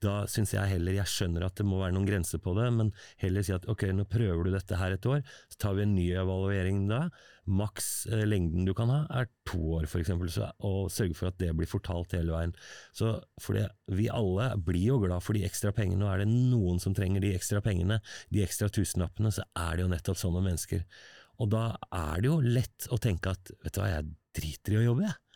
Da 0.00 0.22
syns 0.30 0.54
jeg 0.54 0.70
heller, 0.70 0.96
jeg 0.96 1.10
skjønner 1.10 1.44
at 1.44 1.58
det 1.58 1.66
må 1.68 1.80
være 1.82 1.92
noen 1.96 2.06
grenser 2.08 2.40
på 2.40 2.54
det, 2.56 2.68
men 2.72 2.92
heller 3.20 3.44
si 3.44 3.52
at 3.52 3.66
ok, 3.68 3.84
nå 3.92 4.06
prøver 4.08 4.46
du 4.46 4.54
dette 4.54 4.78
her 4.78 4.94
et 4.94 5.08
år, 5.10 5.20
så 5.50 5.60
tar 5.60 5.76
vi 5.76 5.84
en 5.84 5.92
ny 5.96 6.06
evaluering 6.22 6.86
da. 6.88 7.02
Maks 7.48 8.06
eh, 8.12 8.24
lengden 8.28 8.68
du 8.68 8.72
kan 8.76 8.92
ha 8.92 9.02
er 9.20 9.28
to 9.48 9.60
år, 9.78 9.88
for 9.90 10.04
så, 10.32 10.50
og 10.64 10.90
sørge 10.92 11.16
for 11.18 11.30
at 11.30 11.38
det 11.42 11.52
blir 11.58 11.68
fortalt 11.68 12.16
hele 12.16 12.32
veien. 12.32 12.56
Så 12.96 13.16
fordi 13.42 13.66
vi 13.98 14.08
alle 14.12 14.50
blir 14.64 14.94
jo 14.94 14.98
glad 15.04 15.24
for 15.24 15.36
de 15.36 15.44
ekstra 15.48 15.74
pengene, 15.76 16.06
og 16.06 16.14
er 16.14 16.24
det 16.24 16.32
noen 16.32 16.80
som 16.80 16.96
trenger 16.96 17.24
de 17.24 17.34
ekstra 17.36 17.62
pengene, 17.64 18.00
de 18.32 18.44
ekstra 18.44 18.70
tusenlappene, 18.72 19.34
så 19.34 19.44
er 19.52 19.76
det 19.76 19.86
jo 19.86 19.92
nettopp 19.92 20.20
sånne 20.22 20.44
mennesker. 20.48 20.84
Og 21.38 21.52
da 21.52 21.70
er 21.94 22.22
det 22.22 22.30
jo 22.30 22.40
lett 22.42 22.88
å 22.94 22.98
tenke 23.02 23.36
at 23.36 23.52
vet 23.62 23.74
du 23.74 23.82
hva, 23.82 23.92
jeg 23.92 24.12
driter 24.38 24.74
i 24.74 24.80
å 24.82 24.90
jobbe, 24.90 25.08
jeg. 25.08 25.27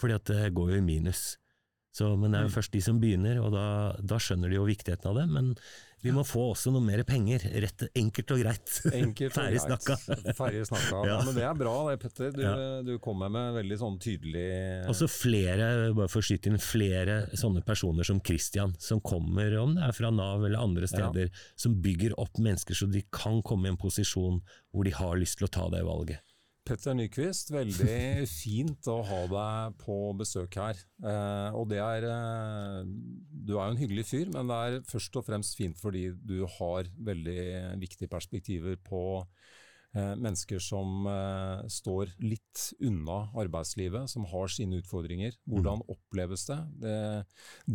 Fordi 0.00 0.16
at 0.16 0.32
det 0.32 0.50
går 0.56 0.74
jo 0.74 0.80
i 0.80 0.86
minus. 0.86 1.36
Så, 1.90 2.06
men 2.14 2.30
det 2.30 2.38
er 2.38 2.44
jo 2.46 2.54
først 2.54 2.70
de 2.70 2.80
som 2.84 3.00
begynner, 3.02 3.40
og 3.42 3.50
da, 3.50 3.62
da, 3.98 4.18
skjønner 4.22 4.52
de 4.52 4.60
jo 4.60 4.66
viktigheten 4.68 5.08
av 5.10 5.16
det. 5.18 5.24
Men 5.26 5.48
vi 6.04 6.12
må 6.14 6.22
få 6.24 6.44
også 6.52 6.70
noe 6.72 6.84
mer 6.86 7.02
penger. 7.04 7.42
Rett, 7.64 7.82
enkelt 7.98 8.30
og 8.30 8.38
greit. 8.44 8.76
Enkelt 8.94 9.34
og 9.34 9.34
Ferdig 9.34 9.58
greit. 9.58 9.66
snakka. 9.66 9.96
Ferdig 10.38 10.62
snakka. 10.70 11.00
Ja. 11.10 11.10
Ja. 11.10 11.16
Men 11.26 11.34
det 11.34 11.42
er 11.48 11.58
bra 11.58 11.74
det, 11.90 11.96
Petter. 12.04 12.30
Du, 12.36 12.40
Ja. 12.44 12.54
du 12.86 12.92
kommer 13.02 13.28
med 13.34 13.58
veldig 13.58 13.80
sånn 13.82 13.98
tydelig 14.00 14.46
Også 14.92 15.10
flere, 15.10 15.66
bare 15.98 16.08
for 16.12 16.22
å 16.22 16.28
skyte 16.30 16.52
inn, 16.52 16.62
flere 16.62 17.18
sånne 17.34 17.64
personer 17.66 18.06
som 18.06 18.22
Christian, 18.22 18.76
som 18.78 19.02
kommer, 19.02 19.50
om 19.58 19.74
det 19.76 19.88
er 19.90 19.96
fra 19.98 20.14
Nav 20.14 20.46
eller 20.46 20.62
andre 20.62 20.86
steder, 20.88 21.34
som 21.58 21.74
bygger 21.82 22.14
opp 22.22 22.38
mennesker 22.38 22.78
så 22.78 22.86
de 22.90 23.02
kan 23.12 23.42
komme 23.42 23.66
i 23.66 23.74
en 23.74 23.80
posisjon 23.82 24.38
hvor 24.70 24.86
de 24.86 24.94
har 24.94 25.18
lyst 25.18 25.40
til 25.42 25.50
å 25.50 25.54
ta 25.58 25.66
det 25.74 25.82
valget. 25.84 26.22
Petter 26.66 26.94
Nyquist, 26.94 27.50
veldig 27.54 28.26
fint 28.30 28.88
å 28.92 28.98
ha 29.06 29.20
deg 29.30 29.78
på 29.80 29.96
besøk 30.18 30.58
her. 30.60 30.82
Eh, 31.02 31.56
og 31.56 31.70
det 31.72 31.80
er 31.82 32.06
eh, 32.06 32.82
Du 33.30 33.56
er 33.56 33.64
jo 33.64 33.72
en 33.72 33.80
hyggelig 33.80 34.06
fyr, 34.10 34.28
men 34.34 34.50
det 34.50 34.58
er 34.58 34.84
først 34.90 35.16
og 35.18 35.26
fremst 35.26 35.56
fint 35.58 35.80
fordi 35.80 36.10
du 36.12 36.44
har 36.58 36.90
veldig 37.10 37.40
viktige 37.80 38.10
perspektiver 38.12 38.76
på 38.86 39.02
eh, 39.96 40.14
mennesker 40.20 40.60
som 40.62 41.08
eh, 41.10 41.64
står 41.72 42.12
litt 42.22 42.68
unna 42.86 43.22
arbeidslivet, 43.40 44.12
som 44.12 44.28
har 44.28 44.52
sine 44.52 44.82
utfordringer. 44.84 45.40
Hvordan 45.48 45.82
oppleves 45.90 46.44
det? 46.52 46.60
det 46.84 46.96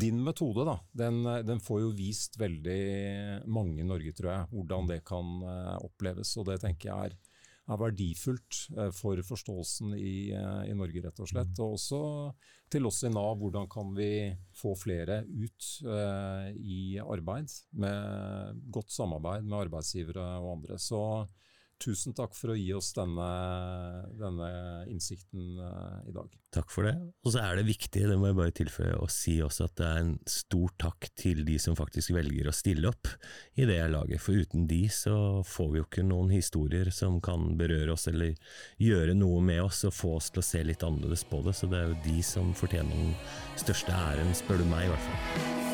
din 0.06 0.22
metode 0.24 0.70
da, 0.70 0.80
den, 0.94 1.24
den 1.48 1.64
får 1.64 1.88
jo 1.88 1.94
vist 1.98 2.38
veldig 2.40 2.82
mange 3.50 3.82
i 3.82 3.90
Norge, 3.90 4.14
tror 4.14 4.36
jeg, 4.38 4.52
hvordan 4.54 4.94
det 4.94 5.04
kan 5.10 5.40
eh, 5.42 5.78
oppleves. 5.90 6.38
Og 6.38 6.54
det 6.54 6.62
tenker 6.64 6.94
jeg 6.94 7.10
er 7.10 7.24
er 7.66 7.80
verdifullt 7.82 8.60
eh, 8.78 8.92
for 8.94 9.22
forståelsen 9.26 9.96
i, 9.98 10.32
eh, 10.36 10.62
i 10.70 10.76
Norge, 10.78 11.02
rett 11.06 11.22
og 11.22 11.30
slett. 11.32 11.54
Og 11.64 11.78
også 11.78 12.02
til 12.72 12.86
oss 12.90 13.04
i 13.06 13.12
Nav, 13.14 13.38
hvordan 13.42 13.70
kan 13.72 13.94
vi 13.98 14.10
få 14.56 14.74
flere 14.78 15.22
ut 15.30 15.68
uh, 15.86 16.50
i 16.50 16.98
arbeid 17.00 17.52
med 17.78 18.62
godt 18.74 18.90
samarbeid 18.96 19.46
med 19.46 19.68
arbeidsgivere 19.68 20.26
og 20.42 20.56
andre. 20.56 20.80
Så 20.82 21.00
tusen 21.82 22.16
takk 22.16 22.36
for 22.38 22.54
å 22.54 22.58
gi 22.58 22.70
oss 22.76 22.94
denne, 22.96 23.28
denne 24.18 24.50
innsikten 24.92 25.60
eh, 25.60 26.10
i 26.10 26.14
dag. 26.16 26.32
Takk 26.56 26.72
for 26.72 26.88
det. 26.88 26.94
Og 27.26 27.34
så 27.34 27.42
er 27.44 27.60
det 27.60 27.68
viktig, 27.68 28.06
det 28.08 28.18
må 28.20 28.30
jeg 28.30 28.38
bare 28.38 28.56
tilføye, 28.56 28.94
å 29.02 29.10
si 29.12 29.38
også 29.44 29.68
at 29.68 29.76
det 29.80 29.90
er 29.90 30.02
en 30.04 30.14
stor 30.30 30.72
takk 30.82 31.10
til 31.20 31.44
de 31.48 31.58
som 31.62 31.78
faktisk 31.78 32.16
velger 32.16 32.48
å 32.48 32.56
stille 32.56 32.92
opp 32.92 33.12
i 33.60 33.68
det 33.68 33.80
jeg 33.82 33.92
lager, 33.92 34.24
for 34.24 34.40
uten 34.40 34.70
de 34.72 34.86
så 34.94 35.18
får 35.48 35.74
vi 35.74 35.82
jo 35.82 35.90
ikke 35.90 36.08
noen 36.08 36.32
historier 36.34 36.92
som 36.96 37.20
kan 37.24 37.54
berøre 37.60 37.98
oss 37.98 38.08
eller 38.12 38.36
gjøre 38.82 39.18
noe 39.20 39.44
med 39.44 39.66
oss 39.66 39.84
og 39.90 39.96
få 39.98 40.16
oss 40.22 40.32
til 40.32 40.44
å 40.44 40.48
se 40.48 40.64
litt 40.64 40.86
annerledes 40.86 41.28
på 41.28 41.44
det, 41.46 41.58
så 41.58 41.70
det 41.72 41.82
er 41.82 41.92
jo 41.92 42.02
de 42.08 42.18
som 42.26 42.56
fortjener 42.56 42.96
den 42.96 43.14
største 43.60 43.96
æren, 43.96 44.36
spør 44.38 44.64
du 44.64 44.68
meg 44.72 44.88
i 44.88 44.92
hvert 44.94 45.08
fall. 45.10 45.65